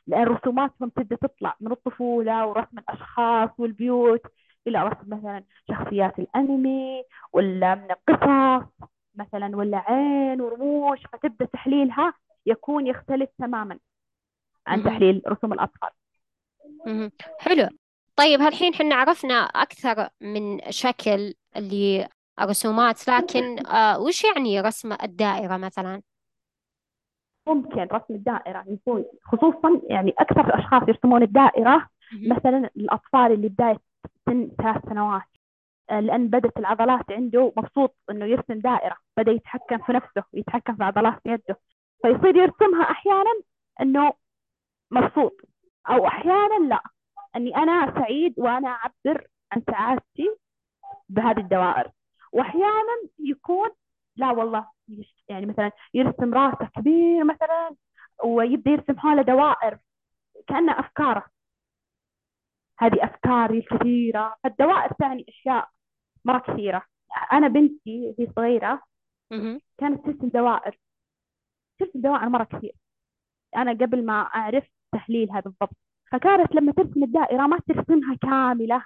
لأن 0.06 0.24
رسوماتهم 0.26 0.88
تبدأ 0.88 1.16
تطلع 1.16 1.56
من 1.60 1.72
الطفولة 1.72 2.46
ورسم 2.46 2.78
الأشخاص 2.78 3.50
والبيوت 3.58 4.20
إلى 4.66 4.82
رسم 4.82 5.10
مثلا 5.14 5.44
شخصيات 5.70 6.18
الأنمي 6.18 7.02
ولا 7.32 7.74
من 7.74 7.88
القصص. 7.90 8.68
مثلا 9.14 9.56
ولا 9.56 9.78
عين 9.78 10.40
ورموش 10.40 10.98
فتبدأ 11.12 11.44
تحليلها 11.44 12.14
يكون 12.46 12.86
يختلف 12.86 13.30
تماما 13.38 13.78
عن. 14.66 14.84
تحليل 14.84 15.22
رسوم 15.28 15.52
الأطفال 15.52 15.90
مهم. 16.86 17.10
حلو 17.38 17.68
طيب 18.16 18.40
هالحين 18.40 18.74
حنا 18.74 18.94
عرفنا 18.94 19.34
أكثر 19.34 20.08
من 20.20 20.60
شكل 20.70 21.34
للرسومات 21.56 23.08
لكن 23.08 23.66
آه 23.66 24.00
وش 24.00 24.24
يعني 24.24 24.60
رسم 24.60 24.92
الدائرة 24.92 25.56
مثلا؟ 25.56 26.02
ممكن 27.46 27.80
رسم 27.92 28.14
الدائرة 28.14 28.64
يكون 28.68 29.04
خصوصا 29.24 29.80
يعني 29.88 30.14
أكثر 30.18 30.46
الأشخاص 30.46 30.88
يرسمون 30.88 31.22
الدائرة. 31.22 31.88
مثلا 32.12 32.70
الأطفال 32.76 33.32
اللي 33.32 33.48
بداية 33.48 33.80
سن 34.26 34.50
ثلاث 34.58 34.82
سنوات 34.88 35.22
لأن 35.90 36.28
بدت 36.28 36.58
العضلات 36.58 37.12
عنده 37.12 37.52
مبسوط 37.56 37.96
إنه 38.10 38.26
يرسم 38.26 38.54
دائرة 38.54 38.96
بدأ 39.16 39.32
يتحكم 39.32 39.78
في 39.78 39.92
نفسه 39.92 40.24
ويتحكم 40.34 40.76
في 40.76 40.84
عضلات 40.84 41.20
يده. 41.26 41.60
فيصير 42.02 42.36
يرسمها 42.36 42.82
أحيانا 42.90 43.40
إنه 43.80 44.12
مبسوط 44.90 45.36
أو 45.88 46.06
أحيانا 46.06 46.68
لا. 46.68 46.82
إني 47.36 47.56
أنا 47.56 47.94
سعيد 47.94 48.34
وأنا 48.38 48.68
أعبر 48.68 49.26
عن 49.52 49.62
سعادتي 49.70 50.36
بهذه 51.08 51.40
الدوائر. 51.40 51.90
وأحيانا 52.32 53.08
يكون 53.18 53.70
لا 54.16 54.30
والله 54.30 54.66
يعني 55.28 55.46
مثلا 55.46 55.72
يرسم 55.94 56.34
راسه 56.34 56.68
كبير 56.76 57.24
مثلا 57.24 57.76
ويبدأ 58.24 58.70
يرسم 58.70 58.98
حوله 58.98 59.22
دوائر 59.22 59.78
كأنها 60.46 60.80
أفكاره. 60.80 61.24
هذه 62.78 63.04
أفكاري 63.04 63.58
الكثيرة. 63.58 64.36
فالدوائر 64.44 64.92
تعني 64.92 65.24
أشياء 65.28 65.68
مرة 66.24 66.38
كثيرة. 66.38 66.82
أنا 67.32 67.48
بنتي 67.48 68.14
وهي 68.18 68.32
صغيرة. 68.36 68.82
كانت 69.78 70.06
ترسم 70.06 70.28
دوائر. 70.28 70.78
ترسم 71.78 72.00
دوائر 72.00 72.28
مرة 72.28 72.44
كثير. 72.44 72.72
أنا 73.56 73.72
قبل 73.72 74.06
ما 74.06 74.20
أعرف 74.22 74.64
تحليلها 74.92 75.40
بالضبط. 75.40 75.76
فكانت 76.12 76.54
لما 76.54 76.72
ترسم 76.72 77.02
الدائرة 77.04 77.46
ما 77.46 77.58
ترسمها 77.68 78.16
كاملة 78.22 78.84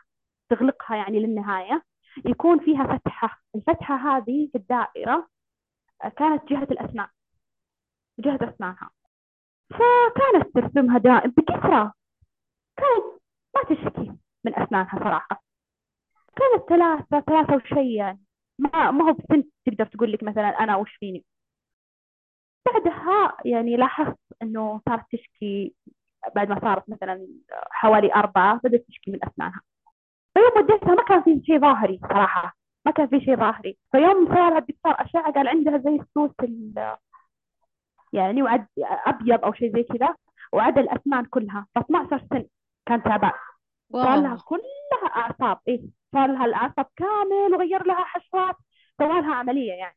تغلقها 0.51 0.97
يعني 0.97 1.21
للنهاية 1.21 1.83
يكون 2.27 2.59
فيها 2.65 2.97
فتحة. 2.99 3.43
الفتحة 3.55 3.95
هذه 3.97 4.49
في 4.53 4.59
الدائرة 4.59 5.29
آه، 6.05 6.09
كانت 6.09 6.49
جهة 6.49 6.69
الأسنان. 6.71 7.09
جهة 8.19 8.39
أسنانها. 8.43 8.91
فكانت 9.71 10.55
ترسمها 10.55 10.99
دائم 10.99 11.31
بكثرة. 11.31 11.93
كانت 12.77 13.21
ما 13.55 13.63
تشتكي 13.63 14.13
من 14.45 14.55
أسنانها 14.55 14.99
صراحة. 14.99 15.43
كانت 16.37 16.69
ثلاثة 16.69 17.21
ثلاثة 17.21 17.55
وشي 17.57 17.95
يعني. 17.95 18.21
ما 18.59 18.91
ما 18.91 19.09
هو 19.09 19.13
بسن 19.13 19.45
تقدر 19.67 19.87
تقول 19.87 20.13
لك 20.13 20.23
مثلا 20.23 20.49
أنا 20.49 20.77
وش 20.77 20.97
فيني. 21.01 21.25
بعدها 22.67 23.37
يعني 23.45 23.77
لاحظت 23.77 24.19
إنه 24.43 24.81
صارت 24.89 25.05
تشكي 25.13 25.75
بعد 26.37 26.49
ما 26.49 26.61
صارت 26.61 26.89
مثلا 26.91 27.27
حوالي 27.71 28.15
أربعة 28.15 28.61
بدأت 28.65 28.85
تشكي 28.89 29.11
من 29.11 29.19
أسنانها. 29.25 29.61
فيوم 30.35 30.65
وديتها 30.65 30.95
ما 30.95 31.05
كان 31.05 31.23
في 31.23 31.43
شيء 31.47 31.61
ظاهري 31.61 32.01
صراحة. 32.09 32.57
ما 32.87 32.93
كان 32.93 33.07
في 33.09 33.21
شيء 33.21 33.37
ظاهري. 33.37 33.79
فيوم 33.93 34.25
لها 34.35 34.59
الدكتور 34.59 34.93
أشعة 34.93 35.33
قال 35.33 35.49
عندها 35.49 35.79
زي 35.79 35.91
السوس 35.97 36.31
ال- 36.43 36.97
يعني 38.13 38.43
وعد 38.43 38.67
أبيض 38.79 39.45
أو 39.45 39.53
شيء 39.53 39.73
زي 39.73 39.83
كذا 39.83 40.15
وعدا 40.53 40.81
الأسنان 40.81 41.25
كلها. 41.25 41.67
ف 41.75 41.79
12 41.79 42.27
سن 42.31 42.45
كان 42.87 43.03
تعبان. 43.03 43.33
صار 43.93 44.21
لها 44.21 44.31
واو 44.31 44.39
كلها 44.45 45.11
أعصاب. 45.17 45.59
إيه 45.69 45.83
صار 46.13 46.33
لها 46.33 46.45
الأعصاب 46.45 46.87
كامل 46.97 47.55
وغير 47.55 47.87
لها 47.87 48.05
حشوات 48.05 48.57
سوى 48.99 49.21
لها 49.21 49.35
عملية 49.35 49.73
يعني. 49.73 49.97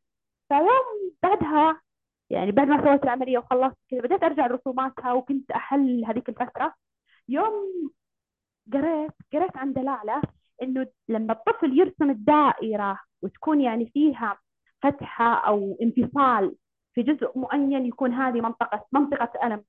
فيوم 0.50 1.12
بعدها 1.24 1.82
يعني 2.30 2.52
بعد 2.52 2.68
ما 2.68 2.84
سويت 2.84 3.04
العملية 3.04 3.38
وخلصت 3.38 3.78
كذا 3.90 4.02
بديت 4.02 4.24
أرجع 4.24 4.48
رسوماتها 4.48 5.14
وكنت 5.14 5.52
أحل 5.52 6.06
هذيك 6.06 6.30
الفترة. 6.30 6.74
يوم 7.30 7.54
قريت 8.74 9.12
قريت 9.34 9.58
عن 9.58 9.74
دلالة 9.74 10.22
إنه 10.64 10.88
لما 11.10 11.34
الطفل 11.34 11.80
يرسم 11.80 12.10
الدائرة 12.10 13.00
وتكون 13.22 13.62
يعني 13.62 13.90
فيها 13.94 14.38
فتحة 14.82 15.34
أو 15.34 15.78
انفصال 15.82 16.56
في 16.94 17.04
جزء 17.04 17.40
معين 17.40 17.86
يكون 17.86 18.14
هذه 18.14 18.42
منطقة 18.42 18.86
منطقة 18.92 19.48
ألم. 19.48 19.64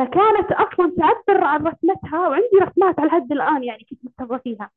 فكانت 0.00 0.52
أصلا 0.52 0.92
تعبر 0.98 1.44
عن 1.44 1.66
رسمتها 1.66 2.28
وعندي 2.28 2.56
رسمات 2.60 3.00
على 3.00 3.10
حد 3.10 3.32
الآن 3.32 3.64
يعني 3.64 3.86
كنت 3.90 4.04
مستمرة 4.04 4.38
فيها. 4.38 4.70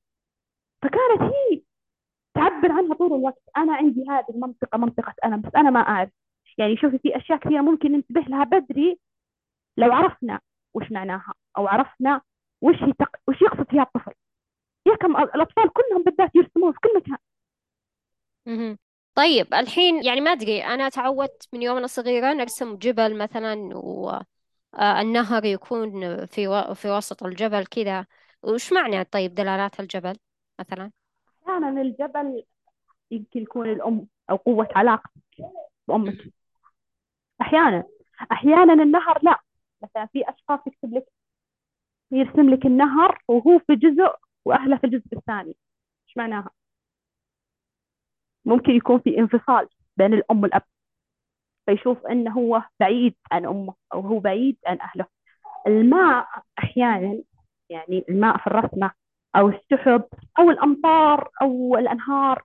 فكانت 0.81 1.21
هي 1.21 1.61
تعبر 2.33 2.71
عنها 2.71 2.95
طول 2.95 3.13
الوقت. 3.13 3.41
أنا 3.57 3.75
عندي 3.75 4.05
هذه 4.09 4.25
المنطقة 4.29 4.77
منطقة 4.77 5.13
ألم 5.25 5.41
بس 5.41 5.55
أنا 5.55 5.69
ما 5.69 5.79
أعرف. 5.79 6.09
يعني 6.57 6.77
شوفي 6.77 6.97
في 6.97 7.17
أشياء 7.17 7.39
كثيرة 7.39 7.61
ممكن 7.61 7.91
ننتبه 7.91 8.21
لها 8.21 8.43
بدري 8.43 8.99
لو 9.77 9.91
عرفنا 9.93 10.39
وش 10.73 10.91
معناها 10.91 11.33
أو 11.57 11.67
عرفنا 11.67 12.21
وش 12.61 12.75
هي 12.75 12.93
تق... 12.93 13.15
وش 13.27 13.41
يقصد 13.41 13.69
فيها 13.69 13.81
الطفل. 13.81 14.13
يا 14.85 14.95
كم 14.95 15.17
الأطفال 15.17 15.69
كلهم 15.73 16.03
بالذات 16.03 16.35
يرسمون 16.35 16.71
في 16.71 16.79
كل 16.79 16.89
مكان. 16.97 17.17
طيب 19.15 19.53
الحين 19.53 20.03
يعني 20.03 20.21
ما 20.21 20.31
أدري 20.31 20.63
أنا 20.63 20.89
تعودت 20.89 21.47
من 21.53 21.61
يوم 21.61 21.77
أنا 21.77 21.87
صغيرة 21.87 22.33
نرسم 22.33 22.75
جبل 22.75 23.17
مثلا 23.17 23.73
والنهر 24.73 25.45
يكون 25.45 26.25
في 26.25 26.47
و... 26.47 26.73
في 26.73 26.89
وسط 26.89 27.23
الجبل 27.23 27.65
كذا. 27.65 28.05
وش 28.43 28.73
معنى 28.73 29.03
طيب 29.03 29.33
دلالات 29.33 29.79
الجبل 29.79 30.15
مثلا؟ 30.59 30.91
أحيانا 31.47 31.81
الجبل 31.81 32.43
يمكن 33.11 33.41
يكون 33.41 33.69
الأم 33.69 34.07
أو 34.29 34.35
قوة 34.35 34.67
علاقتك 34.75 35.21
بأمك. 35.87 36.33
أحيانا 37.41 37.83
أحيانا 38.31 38.73
النهر 38.73 39.19
لا. 39.23 39.39
مثلا 39.83 40.05
في 40.05 40.29
أشخاص 40.29 40.59
يكتب 40.67 40.93
لك 40.93 41.05
يرسم 42.11 42.49
لك 42.49 42.65
النهر 42.65 43.21
وهو 43.27 43.59
في 43.59 43.75
جزء 43.75 44.15
وأهله 44.45 44.77
في 44.77 44.83
الجزء 44.83 45.17
الثاني. 45.17 45.55
إيش 46.07 46.17
معناها؟ 46.17 46.49
ممكن 48.45 48.71
يكون 48.71 48.99
في 48.99 49.17
انفصال 49.17 49.67
بين 49.97 50.13
الأم 50.13 50.41
والأب. 50.43 50.63
فيشوف 51.65 52.05
إنه 52.07 52.31
هو 52.31 52.63
بعيد 52.79 53.15
عن 53.31 53.45
أمه 53.45 53.73
أو 53.93 54.01
هو 54.01 54.19
بعيد 54.19 54.57
عن 54.67 54.79
أهله. 54.81 55.05
الماء 55.67 56.27
أحيانا 56.59 57.23
يعني 57.69 58.05
الماء 58.09 58.37
في 58.37 58.47
الرسمة 58.47 58.91
أو 59.35 59.49
السحب 59.49 60.03
أو 60.39 60.51
الأمطار 60.51 61.29
أو 61.41 61.77
الأنهار 61.77 62.43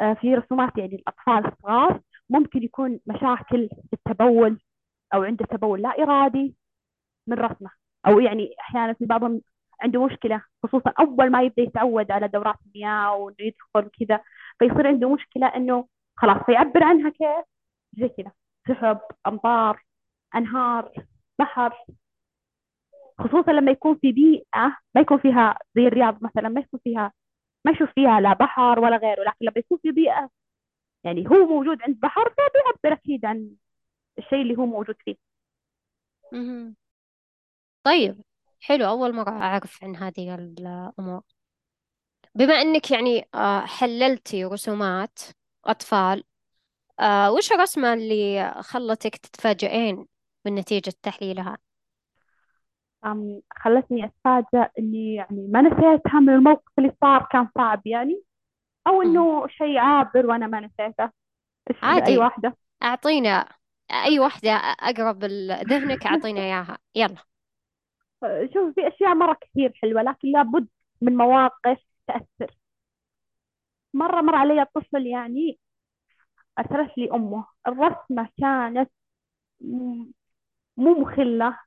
آه، 0.00 0.14
في 0.14 0.34
رسومات 0.34 0.78
يعني 0.78 0.94
الأطفال 0.96 1.52
الصغار 1.52 2.00
ممكن 2.30 2.62
يكون 2.62 3.00
مشاكل 3.06 3.68
في 3.68 3.92
التبول 3.92 4.60
أو 5.14 5.22
عنده 5.22 5.46
تبول 5.46 5.82
لا 5.82 5.88
إرادي 6.02 6.56
من 7.26 7.38
رسمة. 7.38 7.70
أو 8.06 8.20
يعني 8.20 8.54
أحيانا 8.60 8.92
في 8.92 9.06
بعضهم 9.06 9.42
عنده 9.82 10.04
مشكلة 10.06 10.42
خصوصا 10.62 10.92
أول 11.00 11.30
ما 11.30 11.42
يبدأ 11.42 11.62
يتعود 11.62 12.10
على 12.10 12.28
دورات 12.28 12.56
المياه 12.66 13.14
وإنه 13.16 13.36
يدخل 13.40 13.90
كذا 14.00 14.20
فيصير 14.58 14.86
عنده 14.86 15.14
مشكلة 15.14 15.46
إنه 15.46 15.88
خلاص 16.16 16.36
فيعبر 16.46 16.84
عنها 16.84 17.10
كيف؟ 17.10 17.44
زي 17.98 18.08
كذا. 18.08 18.32
سحب 18.68 19.00
أمطار 19.26 19.84
أنهار 20.34 20.92
بحر. 21.38 21.84
خصوصا 23.18 23.52
لما 23.52 23.70
يكون 23.72 23.98
في 23.98 24.12
بيئة 24.12 24.76
ما 24.94 25.00
يكون 25.00 25.18
فيها 25.18 25.58
زي 25.76 25.86
الرياض 25.86 26.24
مثلا 26.24 26.48
ما 26.48 26.60
يكون 26.60 26.80
فيها 26.84 27.12
ما 27.64 27.72
يشوف 27.72 27.88
فيها 27.94 28.20
لا 28.20 28.32
بحر 28.32 28.78
ولا 28.80 28.96
غيره. 28.96 29.22
لكن 29.22 29.36
لما 29.40 29.52
يكون 29.56 29.78
في 29.82 29.90
بيئة 29.92 30.30
يعني 31.04 31.28
هو 31.28 31.46
موجود 31.46 31.82
عند 31.82 32.00
بحر 32.00 32.30
فبيعبر 32.30 33.00
أكيد 33.00 33.24
عن 33.24 33.50
الشيء 34.18 34.42
اللي 34.42 34.56
هو 34.58 34.66
موجود 34.66 34.96
فيه. 35.04 35.16
طيب 37.84 38.22
حلو. 38.60 38.86
أول 38.88 39.14
مرة 39.14 39.30
أعرف 39.30 39.84
عن 39.84 39.96
هذه 39.96 40.34
الأمور. 40.34 41.22
بما 42.34 42.54
أنك 42.54 42.90
يعني 42.90 43.28
آه، 43.34 43.60
حللتي 43.66 44.44
رسومات 44.44 45.18
أطفال 45.64 46.24
آه، 47.00 47.32
وش 47.32 47.52
الرسمة 47.52 47.94
اللي 47.94 48.52
خلتك 48.60 49.16
تتفاجئين 49.16 50.06
من 50.46 50.54
نتيجة 50.54 50.92
تحليلها؟ 51.02 51.58
أم 53.04 53.42
خلتني 53.56 54.04
أتفاجأ 54.04 54.70
إني 54.78 55.14
يعني 55.14 55.48
ما 55.48 55.62
نسيتها 55.62 56.20
من 56.20 56.34
الموقف 56.34 56.72
اللي 56.78 56.92
صار 57.00 57.28
كان 57.32 57.48
صعب 57.58 57.86
يعني. 57.86 58.22
أو. 58.86 59.02
إنه 59.02 59.48
شيء 59.48 59.78
عابر 59.78 60.26
وأنا 60.26 60.46
ما 60.46 60.60
نسيته. 60.60 61.10
إيش 61.70 61.76
أي 61.84 61.88
عادي. 61.88 62.18
واحدة؟ 62.18 62.56
أعطينا 62.82 63.48
أي 63.90 64.18
واحدة 64.18 64.50
أقرب 64.80 65.24
ذهنك 65.70 66.06
أعطينا 66.06 66.40
إياها. 66.40 66.78
يلا. 66.94 67.16
شوف 68.54 68.74
في 68.74 68.88
أشياء 68.88 69.14
مرة 69.14 69.36
كثير 69.40 69.72
حلوة 69.82 70.02
لكن 70.02 70.28
لابد 70.32 70.68
من 71.00 71.16
مواقف 71.16 71.78
تأثر. 72.08 72.54
مرة 73.94 74.20
مر 74.20 74.34
علي 74.34 74.66
طفل 74.74 75.06
يعني 75.06 75.58
أرسلت 76.58 76.98
لي 76.98 77.10
أمه. 77.12 77.46
الرسمة 77.66 78.28
كانت 78.40 78.90
مو 80.76 81.00
مخلة 81.00 81.58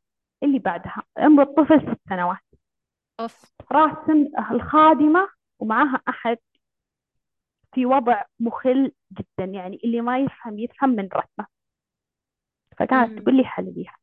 اللي 0.43 0.59
بعدها. 0.59 1.03
عمر 1.17 1.43
الطفل 1.43 1.81
ست 1.81 1.99
سنوات. 2.09 2.37
أوف. 3.19 3.53
راسم 3.71 4.27
الخادمة 4.51 5.29
ومعاها 5.59 6.01
أحد 6.09 6.37
في 7.73 7.85
وضع 7.85 8.23
مخل 8.39 8.91
جدا 9.11 9.51
يعني 9.51 9.79
اللي 9.83 10.01
ما 10.01 10.19
يفهم 10.19 10.59
يفهم 10.59 10.89
من 10.89 11.09
رسمة. 11.13 11.45
فكانت. 12.77 13.19
تقول 13.19 13.37
لي 13.37 13.45
حلليها 13.45 13.95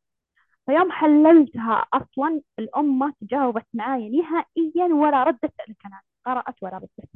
فيوم 0.65 0.91
حللتها 0.91 1.85
أصلا 1.93 2.41
الأم 2.59 2.99
ما 2.99 3.13
تجاوبت 3.21 3.67
معايا 3.73 4.09
نهائيا 4.09 4.93
ولا 4.93 5.23
ردت 5.23 5.53
الكلام. 5.69 6.01
قرأت 6.25 6.63
ولا 6.63 6.77
ردت. 6.77 7.09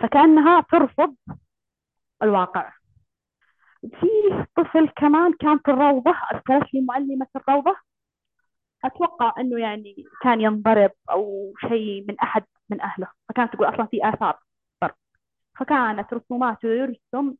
فكأنها 0.00 0.60
ترفض 0.60 1.16
الواقع. 2.22 2.72
في 3.80 4.44
طفل 4.56 4.88
كمان 4.88 5.32
كان 5.32 5.58
في 5.58 5.70
الروضة 5.70 6.14
أرسلت 6.32 6.74
لي 6.74 6.80
معلمة 6.80 7.26
الروضة. 7.36 7.76
أتوقع 8.84 9.34
أنه 9.38 9.60
يعني 9.60 10.04
كان 10.22 10.40
ينضرب 10.40 10.90
أو 11.10 11.52
شيء 11.68 12.04
من 12.08 12.20
أحد 12.20 12.44
من 12.70 12.80
أهله. 12.80 13.08
فكانت 13.28 13.52
تقول 13.52 13.68
أصلا 13.68 13.86
في 13.86 14.08
آثار. 14.08 14.38
ضرب 14.84 14.94
فكانت 15.58 16.14
رسوماته 16.14 16.68
يرسم 16.68 17.34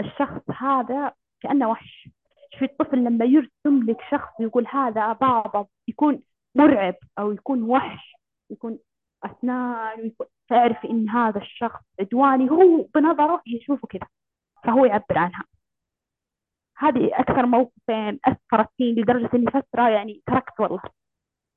الشخص 0.00 0.42
هذا 0.60 1.12
كأنه 1.40 1.68
وحش. 1.68 2.08
في 2.58 2.64
الطفل 2.64 2.98
لما 3.04 3.24
يرسم 3.24 3.82
لك 3.90 4.00
شخص 4.10 4.40
يقول 4.40 4.66
هذا 4.66 5.12
بابا 5.12 5.66
يكون 5.88 6.22
مرعب 6.54 6.94
أو 7.18 7.32
يكون 7.32 7.62
وحش 7.62 8.14
يكون 8.50 8.78
أسنان 9.24 10.00
ويكون 10.00 10.26
تعرف 10.48 10.84
إن 10.84 11.08
هذا 11.08 11.38
الشخص 11.38 11.80
عدواني 12.00 12.50
هو 12.50 12.82
بنظره 12.94 13.42
يشوفه 13.46 13.88
كذا 13.88 14.06
فهو 14.64 14.84
يعبر 14.84 15.18
عنها. 15.18 15.44
هذه 16.78 17.10
أكثر 17.12 17.46
موقفين 17.46 18.20
أثرت 18.24 18.68
فيني 18.76 19.00
لدرجة 19.02 19.30
إني 19.34 19.46
فترة 19.46 19.88
يعني 19.88 20.22
تركت 20.26 20.60
والله. 20.60 20.82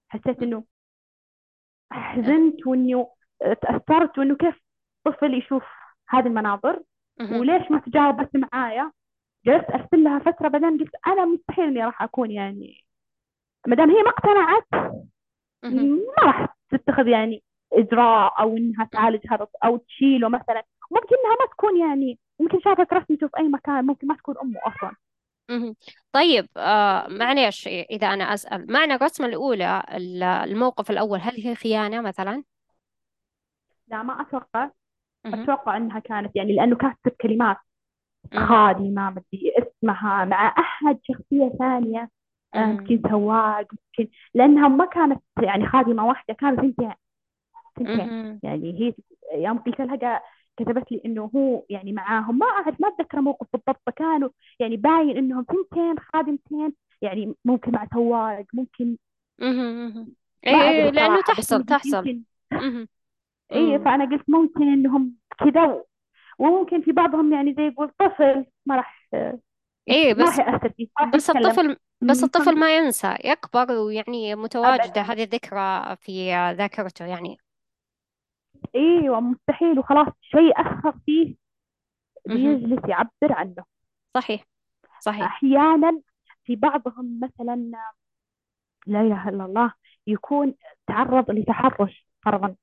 حسيت 0.10 0.43
إنه 0.43 0.63
حزنت 1.91 2.67
وإنه 2.67 3.07
تأثرت 3.62 4.17
وإنه 4.17 4.36
كيف 4.36 4.62
طفل 5.03 5.34
يشوف 5.34 5.63
هذه 6.10 6.27
المناظر 6.27 6.84
وليش 7.39 7.71
ما 7.71 7.79
تجاوبت 7.79 8.29
معايا؟ 8.36 8.91
جلست 9.45 9.69
أرسل 9.69 10.03
لها 10.03 10.19
فترة 10.19 10.47
بعدين 10.47 10.77
قلت 10.77 10.91
أنا 11.07 11.25
مستحيل 11.25 11.65
إني 11.65 11.86
راح 11.86 12.01
أكون 12.01 12.31
يعني 12.31 12.84
ما 13.67 13.75
دام 13.75 13.89
هي 13.89 14.03
ما 14.03 14.10
اقتنعت 14.10 14.67
ما 15.63 16.23
راح 16.23 16.55
تتخذ 16.69 17.07
يعني 17.07 17.43
إجراء 17.73 18.41
أو 18.41 18.57
إنها 18.57 18.86
تعالج 18.91 19.21
هذا 19.29 19.47
أو 19.63 19.77
تشيله 19.77 20.29
مثلا. 20.29 20.63
ممكن 20.91 21.15
إنها 21.25 21.38
ما 21.39 21.45
تكون 21.51 21.79
يعني 21.79 22.19
ممكن 22.39 22.60
شافت 22.60 22.93
رسمته 22.93 23.27
في 23.27 23.38
أي 23.38 23.47
مكان 23.47 23.86
ممكن 23.86 24.07
ما 24.07 24.15
تكون 24.15 24.36
أمه 24.38 24.60
أصلا. 24.63 24.95
طيب 26.12 26.47
آه 26.58 27.08
معليش 27.08 27.67
إذا 27.67 28.08
أنا 28.08 28.23
أسأل 28.34 28.71
معنى 28.71 28.93
الرسمة 28.93 29.27
الأولى 29.27 29.84
الموقف 30.45 30.91
الأول 30.91 31.19
هل 31.19 31.41
هي 31.47 31.56
خيانة 31.56 32.01
مثلا؟ 32.01 32.43
لا 33.88 34.04
ما 34.04 34.21
أتوقع. 34.21 34.69
أتوقع 35.25 35.77
إنها 35.77 35.99
كانت 35.99 36.36
يعني 36.36 36.56
لأنه 36.56 36.75
كاتب 36.75 37.12
كلمات 37.21 37.58
خادمة 38.36 39.10
مدري 39.10 39.54
اسمها 39.60 40.25
مع 40.25 40.56
أحد 40.60 40.99
شخصية 41.04 41.49
ثانية 41.60 42.10
يمكن 42.56 43.01
سواق 43.10 43.67
يمكن 43.99 44.12
لأنها 44.34 44.67
ما 44.67 44.86
كانت 44.86 45.23
يعني 45.43 45.67
خادمة 45.67 46.06
واحدة 46.08 46.34
كانوا 46.34 46.62
ثنتين 46.62 46.93
ثنتين 47.80 48.12
يعني 48.43 48.73
هي 48.82 48.93
يوم 49.43 49.60
قلت 49.60 49.80
لها 49.82 50.21
كتبت 50.65 50.91
لي 50.91 51.02
إنه 51.06 51.32
هو 51.36 51.63
يعني 51.69 51.93
معاهم. 51.93 52.38
ما 52.38 52.45
أعرف 52.45 52.82
ما 52.82 52.88
أتذكر 52.88 53.21
موقف 53.21 53.47
بالضبط. 53.54 53.82
فكانوا 53.86 54.30
يعني 54.60 54.78
باين 54.78 55.17
إنهم 55.17 55.45
ثنتين 55.50 56.00
خادمتين 56.00 56.74
يعني 57.02 57.36
ممكن 57.45 57.71
مع 57.71 57.88
سواق 57.93 58.45
ممكن 58.54 58.97
إيه 60.47 60.89
لأنه 60.89 61.21
تحصل 61.21 61.63
تحصل. 61.63 62.21
إيه 63.52 63.78
فأنا 63.78 64.06
قلت 64.06 64.30
ممكن 64.30 64.62
إنهم 64.62 65.15
كذا 65.39 65.84
وممكن 66.39 66.82
في 66.82 66.91
بعضهم 66.91 67.34
يعني 67.34 67.54
زي 67.54 67.63
يقول 67.63 67.91
طفل 68.00 68.45
ما 68.65 68.76
راح 68.76 69.10
إيه 69.89 70.13
بس 70.13 70.41
بس 71.15 71.30
الطفل 71.30 71.78
بس 72.02 72.24
الطفل 72.24 72.60
ما 72.60 72.78
ينسى 72.78 73.15
يكبر 73.26 73.71
ويعني 73.71 74.36
متواجدة 74.36 75.02
هذه 75.02 75.24
الذكرى 75.24 75.95
في 75.95 76.34
ذاكرته 76.58 77.06
يعني. 77.06 77.38
إيوه 78.76 79.19
مستحيل 79.19 79.80
وخلاص 79.80 80.08
شيء 80.21 80.62
أثر 80.62 81.00
فيه 81.06 81.36
بيجلس 82.28 82.89
يعبر 82.89 83.12
عنه. 83.24 83.63
صحيح 84.13 84.45
صحيح. 85.00 85.24
أحيانا 85.24 86.02
في 86.43 86.56
بعضهم 86.56 87.19
مثلا 87.24 87.71
لا 88.88 89.02
إله 89.02 89.30
إلا 89.30 89.45
الله 89.45 89.74
يكون 90.08 90.56
تعرض 90.88 91.32
لتحرش 91.32 92.08
فرضا 92.26 92.56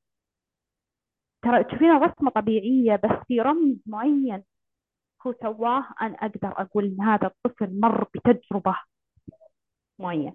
ترى 1.42 1.64
تشوفين 1.64 1.90
الرسمة 1.90 2.30
طبيعية 2.30 2.96
بس 2.96 3.26
في 3.28 3.40
رمز 3.40 3.76
معين 3.86 4.44
هو 5.26 5.34
سواه 5.42 5.84
أنا 6.00 6.14
أقدر 6.14 6.52
أقول 6.62 6.84
إن 6.84 7.00
هذا 7.00 7.26
الطفل 7.26 7.80
مر 7.80 8.04
بتجربة 8.14 8.76
معينة. 9.98 10.32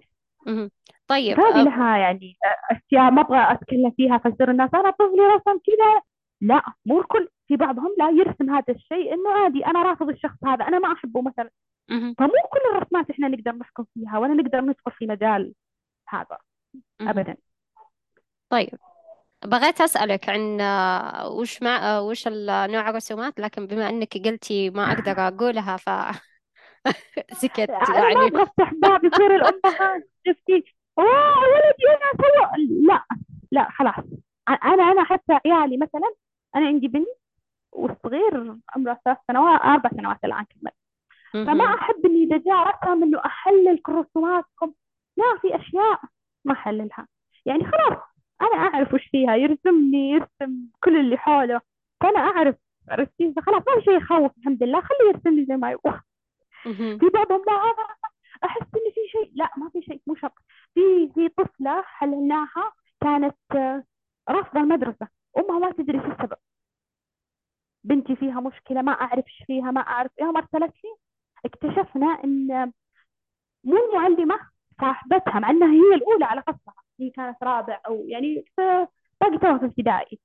طيب 1.08 1.40
هذه 1.40 1.62
لها 1.62 1.96
يعني 1.96 2.36
أشياء 2.70 3.10
ما 3.10 3.20
أبغى 3.20 3.52
أتكلم 3.52 3.90
فيها 3.96 4.18
فتصير 4.18 4.50
الناس 4.50 4.70
أنا 4.74 4.90
طفلي 4.90 5.20
رسم 5.20 5.58
كذا. 5.66 6.02
لا 6.40 6.62
مو 6.86 7.00
الكل 7.00 7.28
في 7.48 7.56
بعضهم 7.56 7.94
لا 7.98 8.10
يرسم 8.10 8.50
هذا 8.50 8.74
الشيء 8.74 9.14
إنه 9.14 9.30
عادي 9.30 9.66
أنا 9.66 9.82
رافض 9.82 10.08
الشخص 10.08 10.36
هذا 10.46 10.64
أنا 10.68 10.78
ما 10.78 10.92
أحبه 10.92 11.22
مثلا. 11.22 11.50
فمو 11.88 12.32
كل 12.52 12.76
الرسمات 12.76 13.10
إحنا 13.10 13.28
نقدر 13.28 13.52
نحكم 13.52 13.84
فيها 13.94 14.18
ولا 14.18 14.34
نقدر 14.34 14.60
ندخل 14.60 14.92
في 14.92 15.06
مجال 15.06 15.52
هذا 16.08 16.38
أبدا. 17.00 17.36
طيب 18.50 18.78
بغيت 19.44 19.80
أسألك 19.80 20.28
عن 20.28 20.60
آه، 20.60 21.28
وش 21.28 21.62
مع 21.62 21.76
آه، 21.76 22.02
وش 22.02 22.28
نوع 22.28 22.90
الرسومات؟ 22.90 23.40
لكن 23.40 23.66
بما 23.66 23.88
أنك 23.88 24.18
قلتي 24.28 24.70
ما 24.70 24.92
أقدر 24.92 25.14
أقولها 25.28 25.76
ف 25.76 25.90
سكت 27.42 27.70
أنا 27.70 28.00
ما 28.00 28.08
يعني. 28.08 28.26
أبغى 28.26 28.42
أفتح 28.42 28.74
باب 28.74 29.04
يصير 29.04 29.36
الأمهات 29.36 30.08
شفتي؟ 30.26 30.74
أوه 30.98 31.38
ولدي 31.38 31.88
أنا 31.88 32.12
سوى 32.22 32.66
لا 32.86 33.04
لا 33.52 33.70
خلاص. 33.70 34.04
أنا 34.48 34.82
أنا 34.82 35.04
حتى 35.04 35.38
عيالي 35.46 35.76
مثلا 35.76 36.14
أنا 36.56 36.66
عندي 36.66 36.88
بنت 36.88 37.08
والصغير 37.72 38.56
عمره 38.76 39.00
ثلاث 39.04 39.18
سنوات 39.26 39.60
أربع 39.60 39.90
سنوات 39.90 40.18
الآن 40.24 40.44
كمل. 40.44 40.72
فما 41.46 41.64
أحب 41.74 42.06
إني 42.06 42.24
إذا 42.24 42.36
جاء 42.36 42.68
رسم 42.68 43.02
إنه 43.02 43.20
أحلل 43.26 43.80
رسوماتكم 43.88 44.72
لا 45.16 45.38
في 45.42 45.56
أشياء 45.56 46.00
ما 46.44 46.52
أحللها. 46.52 47.08
يعني 47.46 47.64
خلاص 47.64 47.98
أنا 48.42 48.54
أعرف 48.54 48.94
وش 48.94 49.06
فيها. 49.06 49.34
يرسمني 49.36 50.10
يرسم 50.10 50.56
كل 50.80 51.00
اللي 51.00 51.16
حوله. 51.16 51.60
فأنا 52.00 52.18
أعرف 52.18 52.56
عرفتي 52.88 53.32
فخلاص 53.36 53.62
ما 53.68 53.74
في 53.74 53.84
شيء 53.84 53.96
يخوف 53.96 54.38
الحمد 54.38 54.62
لله. 54.62 54.80
خليه 54.80 55.08
يرسمني 55.08 55.44
زي 55.44 55.56
ما 55.56 55.70
يبغى 55.70 56.00
في 56.98 57.10
بعضهم 57.14 57.44
لا 57.46 57.52
هذا 57.52 58.12
أحس 58.44 58.60
إن 58.62 58.92
في 58.94 59.00
شيء. 59.12 59.30
لا 59.34 59.50
ما 59.56 59.68
في 59.68 59.82
شيء 59.82 60.00
مو 60.06 60.14
شرط 60.14 60.32
في 60.74 61.10
في 61.14 61.28
طفلة 61.28 61.82
حللناها 61.82 62.72
كانت 63.00 63.36
رافضة 64.28 64.60
المدرسة. 64.60 65.08
أمها 65.38 65.58
ما 65.58 65.72
تدري 65.72 65.98
شو 66.00 66.06
السبب. 66.06 66.36
بنتي 67.84 68.16
فيها 68.16 68.40
مشكلة 68.40 68.82
ما 68.82 68.92
أعرف 68.92 69.24
إيش 69.26 69.44
فيها 69.46 69.70
ما 69.70 69.80
أعرف. 69.80 70.10
يوم 70.20 70.36
أرسلت 70.36 70.74
لي 70.84 70.96
اكتشفنا 71.44 72.06
إن 72.24 72.72
مو 73.64 73.76
المعلمة 73.76 74.40
صاحبتها 74.80 75.38
مع 75.40 75.50
إنها 75.50 75.68
هي 75.68 75.94
الأولى 75.94 76.24
على 76.24 76.42
فصلها 76.42 76.84
هي 77.00 77.10
كانت 77.10 77.42
رابع 77.42 77.80
أو 77.86 78.04
يعني 78.08 78.44
باقي 79.20 79.38
توها 79.38 79.58
في 79.58 79.64
ابتدائي. 79.64 80.20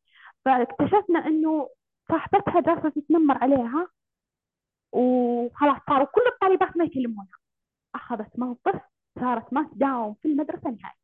فاكتشفنا 0.46 1.28
إنه 1.28 1.70
صاحبتها 2.10 2.62
جالسة 2.62 2.90
تتنمر 2.90 3.38
عليها 3.44 3.88
وخلاص 4.92 5.78
صاروا 5.90 6.06
كل 6.06 6.22
الطالبات 6.34 6.78
ما 6.78 6.86
يكلمونها. 6.86 7.40
أخذت 7.96 8.40
موقف 8.40 8.82
صارت 9.20 9.54
ما 9.54 9.70
تداوم 9.74 10.14
في 10.14 10.28
المدرسة 10.28 10.70
نهائي. 10.70 10.98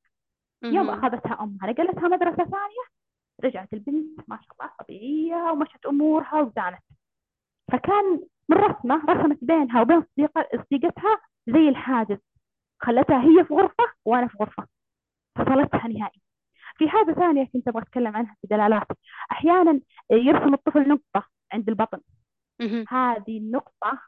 يوم 0.64 0.90
أخذتها 0.90 1.44
أمها 1.44 1.72
نقلتها 1.72 2.08
مدرسة 2.08 2.44
ثانية 2.44 2.86
رجعت 3.44 3.74
البنت 3.74 4.30
ما 4.30 4.40
شاء 4.42 4.54
الله 4.54 4.74
طبيعية 4.80 5.52
ومشت 5.52 5.86
أمورها 5.86 6.42
وزانت. 6.42 6.84
فكان 7.72 8.22
من 8.50 8.58
رسمة 8.58 9.06
رسمت 9.06 9.44
بينها 9.44 9.82
وبين 9.82 10.04
صديقتها 10.56 11.22
زي 11.48 11.70
الحاجز. 11.70 12.18
خلتها 12.80 13.22
هي 13.22 13.46
في 13.46 13.54
غرفة 13.54 13.84
وأنا 14.06 14.28
في 14.28 14.38
غرفة. 14.38 14.68
فصلتها 15.36 15.88
نهائي. 15.88 16.22
في 16.78 16.90
حاجة 16.90 17.14
ثانية 17.14 17.44
كنت 17.46 17.68
أبغى 17.68 17.84
أتكلم 17.84 18.16
عنها 18.16 18.36
في 18.42 18.48
دلالات. 18.48 18.88
أحيانا 19.32 19.82
يرسم 20.12 20.54
الطفل 20.54 20.88
نقطة 20.88 21.28
عند 21.54 21.70
البطن. 21.70 22.02
هذه 22.90 23.38
النقطة 23.38 24.02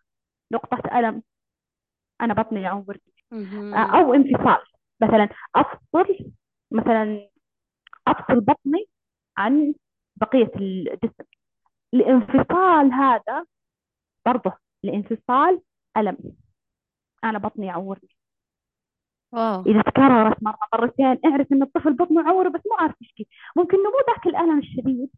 نقطة 0.51 0.99
ألم. 0.99 1.23
أنا 2.21 2.33
بطني 2.33 2.61
يعور. 2.61 2.97
أو 3.73 4.13
انفصال. 4.13 4.63
مثلا 5.01 5.29
أفصل 5.55 6.31
مثلا 6.71 7.29
أفصل 8.07 8.39
بطني 8.39 8.85
عن 9.37 9.73
بقية 10.15 10.51
الجسم. 10.55 11.23
الانفصال 11.93 12.93
هذا 12.93 13.45
برضه 14.25 14.53
الانفصال 14.83 15.61
ألم. 15.97 16.17
أنا 17.23 17.39
بطني 17.39 17.65
يعورني. 17.65 18.09
واو. 19.31 19.61
إذا 19.61 19.81
تكررت 19.81 20.43
مرة 20.43 20.57
مرتين 20.73 21.19
اعرف 21.25 21.51
إن 21.51 21.63
الطفل 21.63 21.93
بطنه 21.93 22.21
يعور 22.21 22.49
بس 22.49 22.61
مو 22.71 22.77
عارف 22.79 23.01
يشكي 23.01 23.27
ممكن 23.55 23.77
إنه 23.77 23.89
مو 23.89 23.97
ذاك 24.07 24.27
الألم 24.27 24.59
الشديد 24.59 25.09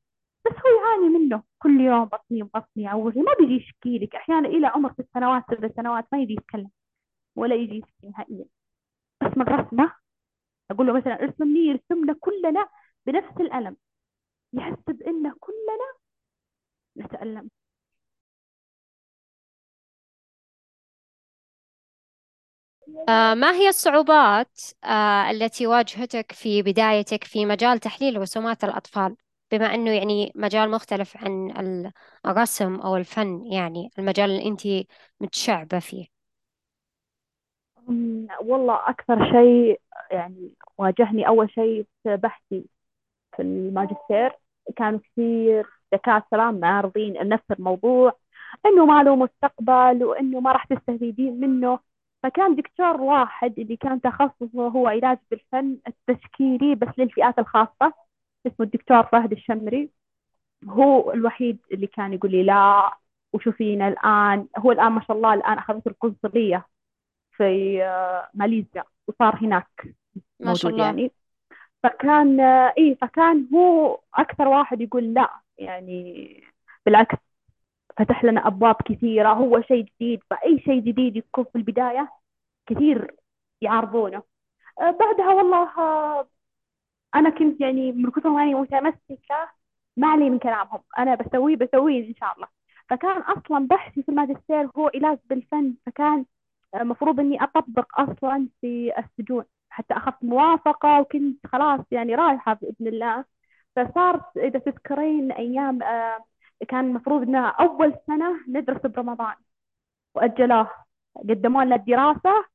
بس 0.46 0.54
هو 0.54 0.82
يعاني 0.82 1.18
منه. 1.20 1.44
كل 1.60 1.80
يوم 1.82 2.06
بطني 2.06 2.44
بطني 2.44 2.84
يعورني. 2.84 3.22
ما 3.22 3.34
بيجي 3.40 3.54
يشكي 3.54 4.00
لك. 4.00 4.16
أحيانا 4.16 4.48
إلى 4.48 4.68
عمر 4.68 4.94
ست 4.94 5.08
سنوات 5.14 5.44
سبع 5.52 5.70
سنوات 5.76 6.08
ما 6.12 6.22
يجي 6.22 6.34
يتكلم. 6.34 6.70
ولا 7.36 7.56
يجي 7.56 7.84
نهائيا. 8.04 8.46
اسم 9.24 9.42
الرسمة 9.42 9.94
أقول 10.72 10.88
له 10.88 10.94
مثلا 10.94 11.14
ارسم 11.24 11.46
لي 11.54 11.68
يرسمنا 11.68 12.16
كلنا 12.22 12.70
بنفس 13.08 13.42
القلم 13.42 13.78
يحس 14.54 14.80
بأن 14.90 15.34
كلنا 15.42 15.94
نتألم. 16.98 17.50
آه 23.10 23.34
ما 23.34 23.52
هي 23.56 23.68
الصعوبات 23.70 24.62
آه 24.84 25.32
التي 25.32 25.68
واجهتك 25.68 26.32
في 26.32 26.62
بدايتك 26.62 27.24
في 27.24 27.46
مجال 27.46 27.80
تحليل 27.80 28.18
رسومات 28.22 28.64
الأطفال؟ 28.64 29.16
بما 29.52 29.76
أنه 29.76 29.92
يعني 29.92 30.32
مجال 30.36 30.72
مختلف 30.72 31.18
عن 31.18 31.52
ال- 31.60 31.92
الرسم 32.26 32.76
أو 32.76 32.96
الفن 32.98 33.46
يعني 33.46 33.90
المجال 34.00 34.30
اللي 34.32 34.46
أنت 34.46 34.62
متشعبة 35.20 35.80
فيه. 35.80 36.19
والله 38.42 38.90
أكثر 38.90 39.32
شيء 39.32 39.82
يعني 40.12 40.54
واجهني 40.78 41.28
أول 41.28 41.50
شيء 41.52 41.86
في 42.04 42.16
بحثي 42.18 42.66
في 43.36 43.42
الماجستير 43.42 44.32
كانوا 44.76 45.00
كثير 45.00 45.68
دكاترة 45.94 46.52
معارضين 46.52 47.28
نفس 47.30 47.52
الموضوع 47.52 48.14
إنه 48.66 48.86
ما 48.86 49.04
له 49.04 49.16
مستقبل 49.16 50.04
وإنه 50.04 50.40
ما 50.40 50.52
راح 50.52 50.66
تستفيدين 50.66 51.40
منه. 51.40 51.80
فكان 52.24 52.56
دكتور 52.56 53.02
واحد 53.02 53.60
اللي 53.60 53.76
كان 53.78 54.02
تخصصه 54.02 54.68
هو 54.68 54.88
علاج 54.88 55.18
بالفن 55.32 55.78
التشكيلي 55.88 56.76
بس 56.76 56.88
للفئات 56.98 57.40
الخاصة 57.40 57.94
اسمه 58.48 58.66
الدكتور 58.66 59.04
فهد 59.04 59.32
الشمري. 59.32 59.90
هو 60.70 61.12
الوحيد 61.14 61.60
اللي 61.72 61.88
كان 61.88 62.14
يقول 62.14 62.32
لي 62.32 62.44
لا 62.44 62.92
وشوفينا 63.34 63.88
الآن 63.88 64.48
هو 64.58 64.72
الآن 64.72 64.92
ما 64.92 65.02
شاء 65.02 65.18
الله 65.18 65.34
الآن 65.34 65.58
أخذت 65.58 65.88
القنصلية. 65.88 66.66
في 67.40 67.84
آه، 67.84 68.30
ماليزيا 68.34 68.84
وصار 69.08 69.36
هناك 69.42 69.70
ما 70.40 70.54
شاء 70.54 70.72
موجود 70.72 70.74
الله. 70.74 70.86
يعني. 70.86 71.12
فكان 71.84 72.40
آه، 72.40 72.74
إيه 72.78 72.96
فكان 72.96 73.48
هو 73.54 74.00
أكثر 74.16 74.48
واحد 74.48 74.82
يقول 74.82 75.14
لا 75.14 75.30
يعني 75.58 76.44
بالعكس 76.86 77.16
فتح 77.98 78.24
لنا 78.24 78.48
أبواب 78.48 78.76
كثيرة 78.86 79.34
هو 79.34 79.62
شيء 79.62 79.86
جديد 79.86 80.22
فأي 80.30 80.60
شيء 80.60 80.80
جديد 80.80 81.16
يكون 81.16 81.44
في 81.44 81.56
البداية 81.58 82.10
كثير 82.68 83.16
يعارضونه 83.62 84.24
آه، 84.82 84.92
بعدها 84.92 85.34
والله 85.34 85.70
أنا 87.16 87.30
كنت 87.30 87.62
يعني 87.62 87.92
من 87.92 88.12
كثر 88.12 88.30
ما 88.30 88.44
أني 88.44 88.54
متمسكة 88.56 89.50
ما 89.98 90.08
علي 90.08 90.30
من 90.30 90.40
كلامهم. 90.40 90.82
أنا 90.98 91.16
بسويه 91.16 91.56
بسويه 91.56 92.10
إن 92.10 92.16
شاء 92.16 92.36
الله. 92.36 92.48
فكان 92.90 93.22
أصلا 93.22 93.68
بحثي 93.68 94.04
في 94.04 94.10
الماجستير 94.10 94.70
هو 94.78 94.92
علاج 94.96 95.18
بالفن 95.30 95.76
فكان 95.86 96.26
المفروض 96.76 97.20
إني 97.20 97.44
أطبق 97.44 98.00
أصلا 98.02 98.50
في 98.62 98.94
السجون. 99.00 99.44
حتى 99.70 99.94
أخذت 99.94 100.24
موافقة 100.24 101.02
وكنت 101.02 101.48
خلاص 101.48 101.80
يعني 101.92 102.16
رايحة 102.16 102.54
بإذن 102.54 102.88
الله. 102.88 103.26
فصارت 103.76 104.38
إذا 104.38 104.60
تذكرين 104.60 105.32
أيام 105.32 105.84
آه، 105.84 106.26
كان 106.68 106.86
المفروض 106.86 107.22
إنها 107.24 107.48
أول 107.50 107.94
سنة 108.08 108.40
ندرس 108.48 108.82
برمضان. 108.86 109.36
وأجلوه 110.16 110.70
قدموا 111.16 111.64
لنا 111.64 111.76
الدراسة 111.76 112.46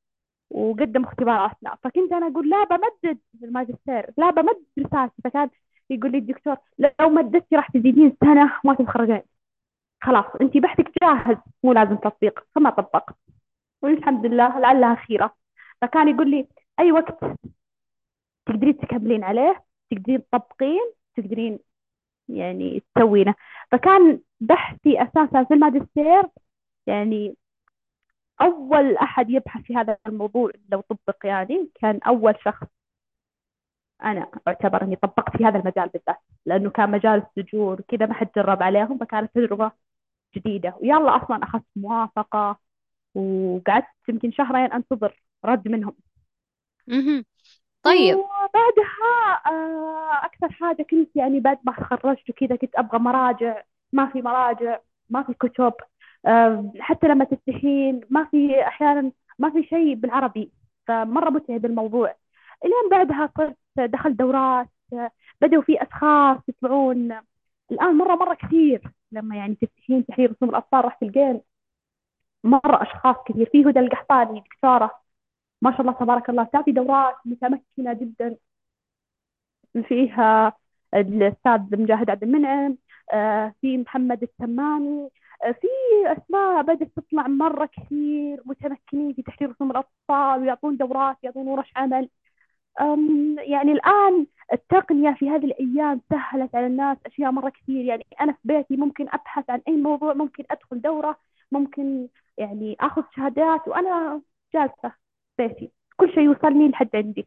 وقدم 0.51 1.05
اختباراتنا. 1.05 1.77
فكنت 1.85 2.13
أنا 2.13 2.27
أقول 2.29 2.51
لا 2.51 2.65
بمدد 2.65 3.19
الماجستير 3.45 4.11
لا 4.19 4.31
بمدد 4.31 4.65
رسالتي 4.79 5.23
فكان 5.25 5.51
يقول 5.91 6.13
لي 6.13 6.19
الدكتور 6.19 6.57
لو 6.79 7.09
مددتي 7.11 7.57
راح 7.57 7.69
تزيدين 7.71 8.17
سنة 8.25 8.61
ما 8.65 8.75
تتخرجين. 8.75 9.23
خلاص 10.03 10.25
أنت 10.41 10.57
بحثك 10.59 10.93
جاهز 11.03 11.37
مو 11.65 11.73
لازم 11.73 11.97
تطبيق 11.97 12.47
فما 12.55 12.71
طبقت. 12.71 13.17
والحمد 13.85 14.27
لله 14.27 14.59
لعلها 14.61 14.95
خيرة 14.95 15.35
فكان 15.81 16.09
يقول 16.09 16.31
لي 16.31 16.49
أي 16.81 16.93
وقت 16.93 17.19
تقدرين 18.47 18.79
تكملين 18.79 19.25
عليه؟ 19.25 19.65
تقدرين 19.91 20.23
تطبقين؟ 20.33 20.93
تقدرين 21.17 21.59
يعني 22.29 22.83
تسوينه. 22.97 23.35
فكان 23.73 24.21
بحثي 24.41 25.03
أساسا 25.03 25.45
في 25.45 25.55
الماجستير 25.55 26.23
يعني 26.87 27.37
أول 28.41 28.97
أحد 28.97 29.31
يبحث 29.31 29.63
في 29.63 29.77
هذا 29.77 29.99
الموضوع 30.07 30.51
لو 30.73 30.81
طبق 30.81 31.27
يعني 31.27 31.71
كان 31.75 32.01
أول 32.07 32.35
شخص 32.45 32.67
أنا 34.05 34.29
أعتبر 34.49 34.83
إني 34.83 34.97
طبقت 34.97 35.37
في 35.37 35.45
هذا 35.45 35.59
المجال 35.59 35.89
بالذات 35.89 36.19
لأنه 36.47 36.71
كان 36.71 36.91
مجال 36.91 37.23
السجون 37.39 37.77
كذا 37.89 38.07
ما 38.07 38.15
حد 38.15 38.29
جرب 38.37 38.63
عليهم 38.63 38.99
فكانت 38.99 39.35
تجربة 39.35 39.73
جديدة. 40.37 40.75
ويلا 40.83 41.17
أصلا 41.25 41.45
أخذت 41.45 41.65
موافقة 41.77 42.59
وقعدت 43.15 43.87
يمكن 44.09 44.33
شهرين 44.33 44.73
أنتظر 44.73 45.23
رد 45.45 45.69
منهم. 45.69 45.95
مهم. 46.87 47.25
طيب. 47.83 48.17
وبعدها 48.17 49.43
آه، 49.47 50.27
أكثر 50.27 50.53
حاجة 50.53 50.83
كنت 50.83 51.17
يعني 51.17 51.41
بعد 51.41 51.59
ما 51.65 51.73
تخرجت 51.73 52.31
وكذا 52.31 52.57
كنت 52.57 52.75
أبغى 52.77 52.99
مراجع. 52.99 53.63
ما 53.93 54.07
في 54.07 54.23
مراجع 54.23 54.79
ما 55.11 55.23
في 55.23 55.35
كتب. 55.35 55.73
آه، 56.27 56.73
حتى 56.81 57.09
لما 57.09 57.25
تفتحين 57.25 58.01
ما 58.11 58.25
في 58.25 58.67
أحيانا 58.67 59.13
ما 59.39 59.51
في 59.51 59.63
شيء 59.63 59.95
بالعربي. 59.95 60.53
فمرة 60.87 61.31
متعب 61.31 61.65
الموضوع 61.67 62.15
إلين 62.65 62.91
بعدها 62.91 63.33
صرت 63.39 63.57
دخلت 63.79 64.19
دورات. 64.19 64.69
بدأوا 65.41 65.63
في 65.63 65.83
أشخاص 65.83 66.39
يطلعون 66.49 67.13
الآن 67.73 67.95
مرة 67.99 68.15
مرة 68.17 68.35
كثير 68.35 68.83
لما 69.13 69.37
يعني 69.37 69.55
تفتحين 69.55 70.07
تحرير 70.07 70.31
رسوم 70.31 70.49
الأطفال 70.51 70.85
راح 70.85 70.95
تلقين. 70.95 71.41
مرة 72.45 72.83
أشخاص 72.83 73.17
كثير 73.27 73.49
في 73.53 73.65
هدى 73.65 73.81
القحطاني 73.81 74.41
دكتورة. 74.41 75.01
ما 75.63 75.71
شاء 75.73 75.81
الله 75.81 75.93
تبارك 75.93 76.31
الله 76.31 76.45
تعطي 76.45 76.73
دورات 76.73 77.17
متمكنة 77.27 77.93
جدا. 77.93 78.37
فيها 79.89 80.53
الأستاذ 80.95 81.61
مجاهد 81.83 82.11
عبد 82.11 82.23
المنعم 82.23 82.79
آه، 83.13 83.55
في 83.61 83.79
محمد 83.79 84.23
التمامي 84.23 85.09
آه، 85.45 85.53
في 85.53 85.69
أسماء 86.07 86.63
بدأت 86.63 86.91
تطلع 86.97 87.27
مرة 87.29 87.67
كثير 87.67 88.43
متمكنين 88.47 89.13
في 89.15 89.23
تحرير 89.23 89.51
رسوم 89.51 89.71
الأطفال 89.71 90.41
ويعطون 90.43 90.77
دورات 90.77 91.17
يعطون 91.23 91.49
ورش 91.49 91.73
عمل. 91.77 92.09
يعني 93.39 93.73
الآن 93.73 94.27
التقنية 94.53 95.15
في 95.15 95.31
هذه 95.31 95.45
الأيام 95.45 96.01
سهلت 96.11 96.55
على 96.55 96.67
الناس 96.67 96.99
أشياء 97.07 97.31
مرة 97.31 97.51
كثير. 97.51 97.85
يعني 97.85 98.07
أنا 98.21 98.33
في 98.33 98.39
بيتي 98.45 98.77
ممكن 98.77 99.09
أبحث 99.09 99.51
عن 99.51 99.63
أي 99.69 99.77
موضوع 99.77 100.15
ممكن 100.15 100.45
أدخل 100.51 100.81
دورة 100.81 101.19
ممكن 101.53 102.09
يعني 102.39 102.77
أخذ 102.81 103.03
شهادات 103.17 103.69
وأنا 103.69 104.23
جالسة 104.55 104.93
في 105.37 105.49
بيتي. 105.49 105.73
كل 105.97 106.15
شيء 106.15 106.23
يوصلني 106.23 106.69
لحد 106.69 106.91
عندي. 106.95 107.27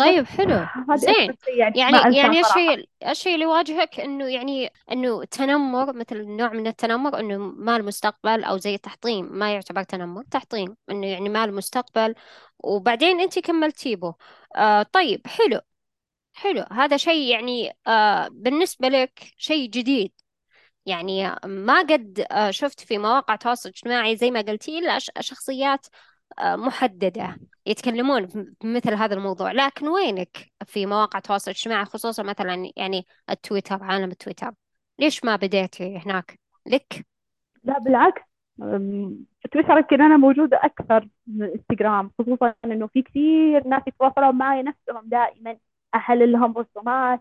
طيب 0.00 0.26
حلو. 0.26 0.54
هذا 0.88 0.96
زين. 0.96 1.36
يعني 1.58 1.78
يعني 1.78 2.16
يعني 2.16 2.40
الشيء 2.40 2.88
الشيء 3.10 3.34
اللي 3.34 3.44
يواجهك 3.44 4.00
إنه 4.00 4.26
يعني 4.26 4.70
إنه 4.92 5.24
تنمر 5.24 5.92
مثل 5.92 6.24
نوع 6.26 6.52
من 6.52 6.66
التنمر 6.66 7.20
إنه 7.20 7.38
ما 7.38 7.76
المستقبل 7.76 8.44
أو 8.44 8.56
زي 8.56 8.74
التحطيم 8.74 9.24
ما 9.32 9.54
يعتبر 9.54 9.82
تنمر 9.82 10.24
تحطيم. 10.30 10.76
إنه 10.90 11.06
يعني 11.06 11.28
ما 11.28 11.44
المستقبل. 11.44 12.14
وبعدين 12.58 13.20
أنت 13.20 13.38
كملتي 13.38 13.96
به. 13.96 14.14
آه 14.56 14.82
طيب 14.82 15.26
حلو. 15.26 15.60
حلو. 16.34 16.64
هذا 16.72 16.96
شيء 16.96 17.30
يعني 17.30 17.72
آه 17.86 18.28
بالنسبة 18.32 18.88
لك 18.88 19.20
شيء 19.36 19.70
جديد. 19.70 20.12
يعني 20.86 21.34
ما 21.44 21.80
قد 21.80 22.26
آه، 22.30 22.50
شفت 22.50 22.80
في 22.80 22.98
مواقع 22.98 23.34
التواصل 23.34 23.68
الاجتماعي 23.68 24.16
زي 24.16 24.30
ما 24.30 24.40
قلتي 24.40 24.78
إلا 24.78 24.98
شخصيات 24.98 25.86
آه، 26.38 26.56
محددة 26.56 27.36
يتكلمون 27.66 28.28
مثل 28.64 28.94
هذا 28.94 29.14
الموضوع. 29.14 29.52
لكن 29.52 29.88
وينك 29.88 30.52
في 30.64 30.86
مواقع 30.86 31.18
التواصل 31.18 31.50
الاجتماعي 31.50 31.84
خصوصا 31.84 32.22
مثلا 32.22 32.70
يعني 32.76 33.06
التويتر 33.30 33.82
عالم 33.82 34.10
التويتر؟ 34.10 34.52
ليش 34.98 35.24
ما 35.24 35.36
بديتي 35.36 35.98
هناك؟ 35.98 36.38
لك؟ 36.66 37.06
لا 37.64 37.78
بالعكس. 37.78 38.22
تويتر 39.52 39.76
يمكن 39.76 40.02
أنا 40.02 40.16
موجودة 40.16 40.60
أكثر 40.62 41.08
من 41.26 41.42
الانستغرام 41.42 42.10
خصوصا 42.18 42.54
إنه 42.64 42.86
في 42.86 43.02
كثير 43.02 43.68
ناس 43.68 43.82
يتواصلون 43.86 44.34
معي 44.34 44.62
نفسهم 44.62 45.02
دائما 45.04 45.56
أحلل 45.94 46.32
لهم 46.32 46.58
رسومات. 46.58 47.20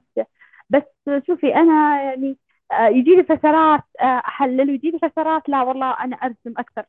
بس 0.70 0.84
شوفي 1.28 1.56
أنا 1.56 2.04
يعني 2.04 2.38
آه، 2.72 2.88
يجيني 2.88 3.24
فترات 3.24 3.84
آه، 4.02 4.04
أحلل 4.04 4.70
ويجيني 4.70 5.00
فترات 5.00 5.50
لا 5.50 5.62
والله 5.62 5.92
أنا 6.04 6.16
أرسم 6.16 6.54
أكثر. 6.58 6.86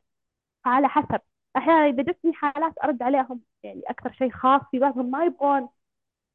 على 0.65 0.87
حسب. 0.89 1.21
أحيانا 1.57 1.85
إذا 1.87 2.03
جتني 2.03 2.33
حالات 2.33 2.73
أرد 2.83 3.03
عليهم 3.03 3.41
يعني 3.63 3.81
أكثر 3.87 4.11
شيء 4.13 4.31
خاص 4.31 4.61
في 4.71 4.79
بعضهم 4.79 5.11
ما 5.11 5.25
يبغون 5.25 5.69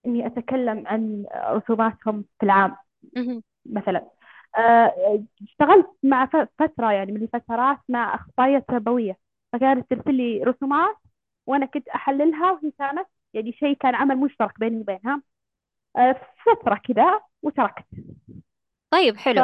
إني 0.07 0.27
أتكلم 0.27 0.89
عن 0.89 1.27
رسوماتهم 1.37 2.27
في 2.41 2.47
العام. 2.47 2.77
مثلا 3.67 4.11
آه، 4.59 5.25
اشتغلت 5.43 5.87
مع 6.03 6.27
ف- 6.27 6.49
فترة 6.59 6.93
يعني 6.93 7.13
من 7.13 7.23
الفترات 7.23 7.79
مع 7.89 8.15
أخصائية 8.15 8.59
تربوية. 8.69 9.19
فكانت 9.53 9.91
ترسل 9.91 10.15
لي 10.15 10.43
رسومات 10.45 10.97
وأنا 11.47 11.67
كنت 11.67 11.89
أحللها 11.89 12.53
وهي 12.53 12.71
كانت 12.79 13.09
يعني 13.35 13.53
شيء 13.53 13.77
كان 13.77 13.95
عمل 13.95 14.17
مشترك 14.17 14.61
بيني 14.61 14.77
وبينها. 14.81 15.23
فترة 16.47 16.75
كذا 16.85 17.21
وتركت. 17.43 17.85
طيب 18.91 19.17
حلو. 19.17 19.43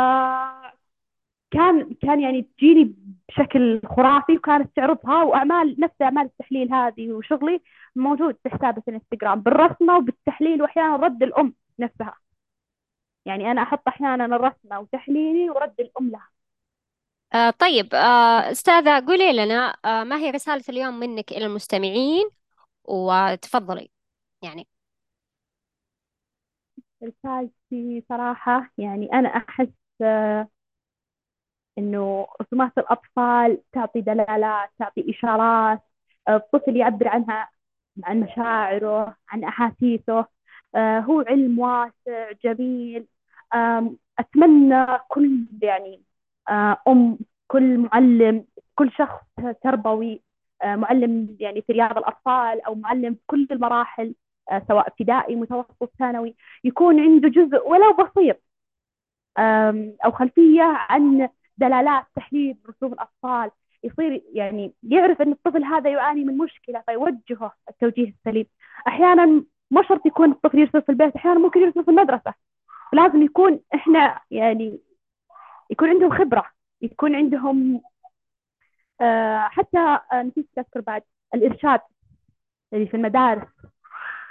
كان 1.50 1.94
كان 1.94 2.20
يعني 2.20 2.42
تجيني 2.42 2.94
بشكل 3.28 3.80
خرافي 3.86 4.36
وكانت 4.36 4.76
تعرضها 4.76 5.22
وأعمال 5.22 5.76
نفس 5.80 5.94
أعمال 6.02 6.24
التحليل 6.26 6.74
هذه 6.74 7.12
وشغلي 7.12 7.62
موجود 7.96 8.36
في 8.42 8.50
حسابي 8.50 8.80
في 8.80 8.88
الانستغرام 8.88 9.40
بالرسمة 9.40 9.96
وبالتحليل 9.96 10.62
وأحيانا 10.62 10.96
رد 10.96 11.22
الأم 11.22 11.54
نفسها. 11.78 12.14
يعني 13.26 13.50
أنا 13.50 13.62
أحط 13.62 13.88
أحيانا 13.88 14.24
الرسمة 14.24 14.80
وتحليلي 14.80 15.50
ورد 15.50 15.74
الأم 15.80 16.10
لها. 16.10 16.28
آه 17.34 17.50
طيب 17.50 17.94
آه 17.94 18.50
أستاذة 18.50 19.06
قولي 19.06 19.32
لنا 19.32 19.76
آه 19.84 20.04
ما 20.04 20.16
هي 20.16 20.30
رسالة 20.30 20.64
اليوم 20.68 21.00
منك 21.00 21.32
إلى 21.32 21.46
المستمعين؟ 21.46 22.30
وتفضلي. 22.84 23.90
يعني 24.42 24.68
رسالتي 27.04 28.04
صراحة 28.08 28.70
يعني 28.78 29.12
أنا 29.12 29.28
أحس 29.28 29.68
آه، 30.02 30.48
إنه 31.78 32.26
رسومات 32.42 32.72
الأطفال 32.78 33.62
تعطي 33.72 34.00
دلالات 34.00 34.70
تعطي 34.78 35.10
إشارات 35.10 35.80
آه، 36.28 36.36
الطفل 36.36 36.76
يعبر 36.76 37.08
عنها 37.08 37.50
عن 38.04 38.20
مشاعره 38.20 39.16
عن 39.28 39.44
أحاسيسه 39.44 40.26
آه، 40.74 41.00
هو 41.00 41.20
علم 41.20 41.58
واسع 41.58 42.32
جميل. 42.44 43.06
أتمنى 44.18 44.86
كل 45.08 45.46
يعني 45.62 46.02
أم 46.88 47.18
كل 47.48 47.78
معلم 47.78 48.44
كل 48.74 48.90
شخص 48.92 49.20
تربوي 49.62 50.22
معلم 50.64 51.36
يعني 51.40 51.62
في 51.62 51.72
رياض 51.72 51.98
الأطفال 51.98 52.60
أو 52.66 52.74
معلم 52.74 53.14
في 53.14 53.20
كل 53.26 53.48
المراحل 53.52 54.14
سواء 54.68 54.88
ابتدائي 54.88 55.36
متوسط 55.36 55.92
ثانوي 55.98 56.34
يكون 56.64 57.00
عنده 57.00 57.28
جزء 57.28 57.68
ولو 57.68 57.92
بسيط. 57.92 58.42
آم، 59.38 59.96
أو 60.04 60.10
خلفية 60.12 60.62
عن 60.62 61.28
دلالات 61.56 62.04
تحليل 62.16 62.56
رسوم 62.68 62.92
الأطفال. 62.92 63.50
يصير 63.84 64.22
يعني 64.32 64.74
يعرف 64.82 65.22
أن 65.22 65.32
الطفل 65.32 65.64
هذا 65.64 65.90
يعاني 65.90 66.24
من 66.24 66.38
مشكلة 66.38 66.82
فيوجهه 66.86 67.52
التوجيه 67.68 68.08
السليم. 68.08 68.46
أحيانا 68.88 69.44
ما 69.70 69.82
شرط 69.82 70.06
يكون 70.06 70.30
الطفل 70.32 70.58
يرسم 70.58 70.80
في 70.80 70.88
البيت 70.88 71.16
أحيانا 71.16 71.38
ممكن 71.40 71.60
يرسم 71.60 71.82
في 71.82 71.90
المدرسة. 71.90 72.34
لازم 72.92 73.22
يكون 73.22 73.60
إحنا 73.74 74.20
يعني 74.30 74.80
يكون 75.70 75.88
عندهم 75.88 76.10
خبرة 76.18 76.46
يكون 76.82 77.14
عندهم 77.16 77.80
آه، 79.00 79.48
حتى 79.48 79.78
آه، 80.12 80.22
نسيت 80.22 80.48
أذكر 80.58 80.80
بعد 80.80 81.02
الإرشاد. 81.34 81.80
اللي 82.72 82.86
في 82.86 82.94
المدارس. 82.96 83.48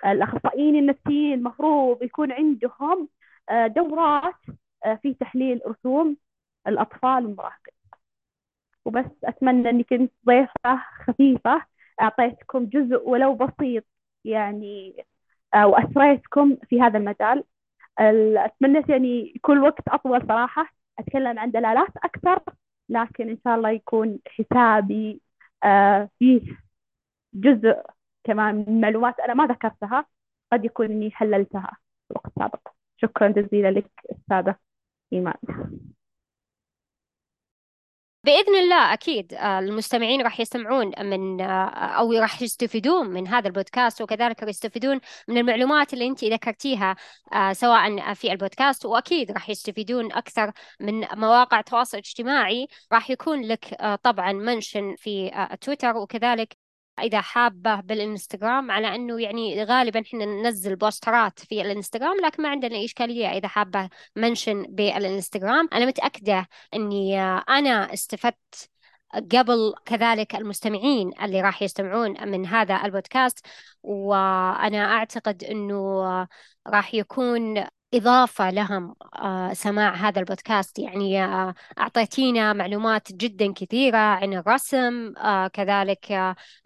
الأخصائيين 0.06 0.76
النفسيين 0.76 1.34
المفروض 1.34 2.04
يكون 2.04 2.32
عندهم 2.32 3.10
آه، 3.50 3.68
دورات 3.68 4.36
آه، 4.86 4.96
في 4.96 5.14
تحليل 5.14 5.62
رسوم 5.68 6.18
الأطفال 6.68 7.26
والمراهقين. 7.26 7.74
وبس 8.86 9.06
أتمنى 9.24 9.70
أني 9.70 9.84
كنت 9.84 10.12
ضيفة 10.26 10.82
خفيفة 11.08 11.62
أعطيتكم 12.02 12.66
جزء 12.66 13.10
ولو 13.10 13.34
بسيط 13.36 13.86
يعني 14.26 15.06
آه، 15.54 15.68
وأسريتكم 15.68 16.58
في 16.70 16.82
هذا 16.82 16.98
المجال. 16.98 17.44
ال- 18.00 18.38
أتمنى 18.38 18.84
يعني 18.90 19.34
يكون 19.36 19.58
الوقت 19.58 19.88
أطول 19.88 20.28
صراحة. 20.28 20.74
أتكلم 21.00 21.40
عن 21.40 21.52
دلالات 21.52 21.98
أكثر 22.04 22.40
لكن 22.90 23.30
إن 23.30 23.38
شاء 23.44 23.56
الله 23.56 23.70
يكون 23.70 24.20
حسابي 24.28 25.22
فيه 26.20 26.42
جزء 27.34 27.82
كمان 28.24 28.82
معلومات 28.82 29.20
أنا 29.20 29.34
ما 29.34 29.48
ذكرتها 29.48 30.06
قد 30.52 30.66
يكون 30.66 30.86
إني 30.86 31.12
حللتها 31.12 31.78
في 32.08 32.14
وقت 32.16 32.32
سابق. 32.40 32.68
شكرا 32.98 33.28
جزيلا 33.28 33.72
لك 33.72 33.92
أستاذة 34.12 34.56
إيمان. 35.14 35.36
بإذن 38.24 38.56
الله 38.56 38.94
أكيد 38.94 39.34
آه، 39.34 39.60
المستمعين 39.60 40.22
راح 40.22 40.40
يستمعون 40.40 40.92
من 41.00 41.42
آه، 41.42 41.70
أو 41.70 42.14
راح 42.14 42.42
يستفيدون 42.42 43.08
من 43.10 43.28
هذا 43.28 43.48
البودكاست 43.48 44.02
وكذلك 44.02 44.44
يستفيدون 44.44 45.00
من 45.28 45.38
المعلومات 45.38 45.94
اللي 45.94 46.08
أنت 46.08 46.24
ذكرتيها 46.24 46.96
آه، 47.34 47.54
سواء 47.54 48.14
في 48.14 48.32
البودكاست 48.32 48.86
وأكيد 48.86 49.32
راح 49.32 49.50
يستفيدون 49.50 50.12
أكثر 50.12 50.52
من 50.80 51.06
مواقع 51.14 51.60
التواصل 51.60 51.98
الاجتماعي. 51.98 52.68
راح 52.94 53.10
يكون 53.10 53.42
لك 53.42 53.76
طبعا 54.04 54.32
منشن 54.34 54.96
في 54.96 55.32
تويتر 55.62 55.98
وكذلك 55.98 56.61
إذا 57.02 57.22
حابة 57.22 57.76
بالإنستغرام 57.76 58.72
على 58.72 58.96
أنه 58.96 59.22
يعني 59.22 59.64
غالبا 59.64 60.02
إحنا 60.02 60.26
ننزل 60.26 60.76
بوسترات 60.76 61.40
في 61.40 61.62
الإنستغرام 61.62 62.18
لكن 62.26 62.44
ما 62.44 62.50
عندنا 62.50 62.86
إشكالية 62.86 63.28
إذا 63.28 63.48
حابة 63.48 63.90
منشن 64.16 64.64
بالإنستغرام. 64.70 65.70
أنا 65.74 65.86
متأكدة 65.86 66.48
أني 66.74 67.22
آه، 67.22 67.44
أنا 67.50 67.94
استفدت 67.94 68.70
قبل 69.14 69.74
كذلك 69.86 70.36
المستمعين 70.36 71.12
اللي 71.24 71.42
راح 71.42 71.62
يستمعون 71.62 72.30
من 72.30 72.46
هذا 72.46 72.82
البودكاست 72.86 73.46
وأنا 73.84 74.86
أعتقد 74.86 75.44
أنه 75.44 76.02
راح 76.68 76.94
يكون 76.94 77.66
إضافة 77.94 78.50
لهم 78.52 78.96
آه، 79.16 79.54
سماع 79.54 79.94
هذا 79.96 80.20
البودكاست. 80.20 80.80
يعني 80.80 81.24
آه، 81.24 81.54
أعطيتينا 81.80 82.54
معلومات 82.54 83.12
جدا 83.14 83.54
كثيرة 83.54 83.98
عن 83.98 84.34
الرسم 84.34 85.14
آه، 85.18 85.48
كذلك 85.48 86.12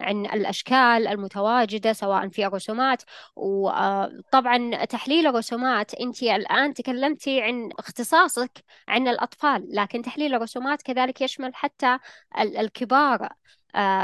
عن 0.00 0.26
الأشكال 0.26 1.06
المتواجدة 1.08 1.92
سواء 1.92 2.28
في 2.28 2.46
الرسومات. 2.46 3.02
وطبعا 3.36 4.84
تحليل 4.84 5.26
الرسومات 5.26 5.94
أنت 5.94 6.22
الآن 6.22 6.74
تكلمتي 6.74 7.42
عن 7.42 7.70
اختصاصك 7.78 8.64
عن 8.88 9.08
الأطفال 9.08 9.66
لكن 9.70 10.02
تحليل 10.02 10.34
الرسومات 10.34 10.82
كذلك 10.82 11.20
يشمل 11.20 11.54
حتى 11.54 11.98
ال- 12.38 12.56
الكبار. 12.56 13.28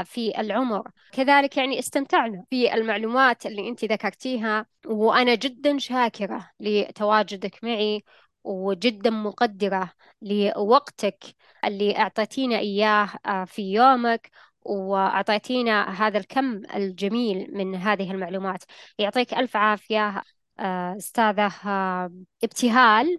في 0.03 0.39
العمر. 0.39 0.91
كذلك 1.11 1.57
يعني 1.57 1.79
استمتعنا 1.79 2.45
في 2.49 2.73
المعلومات 2.73 3.45
اللي 3.45 3.69
أنت 3.69 3.85
ذكرتيها 3.85 4.65
وأنا 4.85 5.35
جدا 5.35 5.77
شاكرة 5.77 6.49
لتواجدك 6.59 7.63
معي 7.63 8.03
وجدا 8.43 9.09
مقدرة 9.09 9.91
لوقتك 10.21 11.23
اللي 11.65 11.97
أعطيتينا 11.97 12.59
إياه 12.59 13.09
آه، 13.25 13.45
في 13.45 13.61
يومك 13.73 14.29
وأعطيتينا 14.61 15.89
هذا 16.07 16.17
الكم 16.17 16.61
الجميل 16.75 17.47
من 17.53 17.75
هذه 17.75 18.11
المعلومات. 18.11 18.63
يعطيك 18.99 19.33
ألف 19.33 19.57
عافية 19.57 20.23
آه، 20.59 20.95
أستاذة 20.97 21.51
آه، 21.65 22.11
ابتهال. 22.43 23.17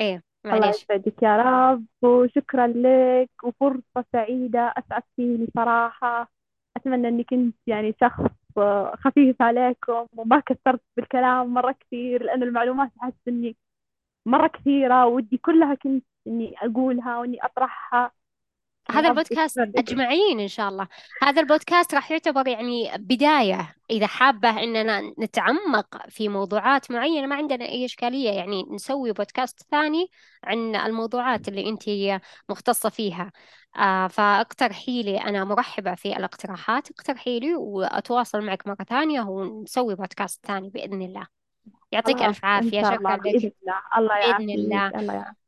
إيه. 0.00 0.27
الله 0.52 0.68
يسعدك 0.68 1.22
يا 1.22 1.36
رب 1.36 1.86
وشكرا 2.02 2.66
لك 2.66 3.30
وفرصة 3.44 4.04
سعيدة 4.12 4.74
أسعدتيني 4.78 5.46
صراحة. 5.54 6.30
أتمنى 6.76 7.08
إني 7.08 7.24
كنت 7.24 7.56
يعني 7.66 7.94
شخص 8.00 8.30
خفيف 9.04 9.42
عليكم 9.42 10.06
وما 10.16 10.40
كثرت 10.40 10.80
بالكلام 10.96 11.54
مرة 11.54 11.72
كثير 11.72 12.22
لأن 12.22 12.42
المعلومات 12.42 12.90
أحس 13.02 13.12
إني 13.28 13.56
مرة 14.26 14.46
كثيرة 14.48 15.06
ودي 15.06 15.38
كلها 15.38 15.74
كنت 15.74 16.04
إني 16.26 16.54
أقولها 16.62 17.18
وإني 17.20 17.38
أطرحها. 17.44 18.12
هذا 18.90 19.08
البودكاست 19.08 19.58
أجمعين 19.58 20.40
إن 20.40 20.48
شاء 20.48 20.68
الله. 20.68 20.88
هذا 21.22 21.40
البودكاست 21.40 21.94
راح 21.94 22.10
يعتبر 22.10 22.48
يعني 22.48 22.90
بداية 22.98 23.74
إذا 23.90 24.06
حابة 24.06 24.62
إننا 24.62 25.00
نتعمق 25.18 26.08
في 26.08 26.28
موضوعات 26.28 26.90
معينة 26.90 27.26
ما 27.26 27.36
عندنا 27.36 27.64
أي 27.64 27.84
إشكالية 27.84 28.30
يعني 28.30 28.64
نسوي 28.70 29.12
بودكاست 29.12 29.66
ثاني 29.70 30.10
عن 30.44 30.76
الموضوعات 30.76 31.48
اللي 31.48 31.68
أنت 31.68 31.82
مختصة 32.48 32.88
فيها. 32.88 33.32
آه 33.76 34.06
فاقترحي 34.06 35.02
لي 35.02 35.18
أنا 35.18 35.44
مرحبة 35.44 35.94
في 35.94 36.16
الاقتراحات 36.16 36.90
اقترحي 36.90 37.40
لي 37.40 37.54
وأتواصل 37.54 38.40
معك 38.40 38.66
مرة 38.66 38.84
ثانية 38.88 39.20
ونسوي 39.20 39.94
بودكاست 39.94 40.46
ثاني 40.46 40.70
بإذن 40.70 41.02
الله. 41.02 41.26
يعطيك 41.92 42.22
عافية. 42.42 42.82
شاء 42.82 42.94
شكرا 42.94 42.96
الله 42.96 43.14
لك. 43.14 43.20
بإذن 43.20 43.50
الله 43.62 43.80
الله 43.98 44.16
يعافيك. 44.16 44.50
الله. 44.50 44.88
الله 44.88 45.14
يعافيك. 45.14 45.47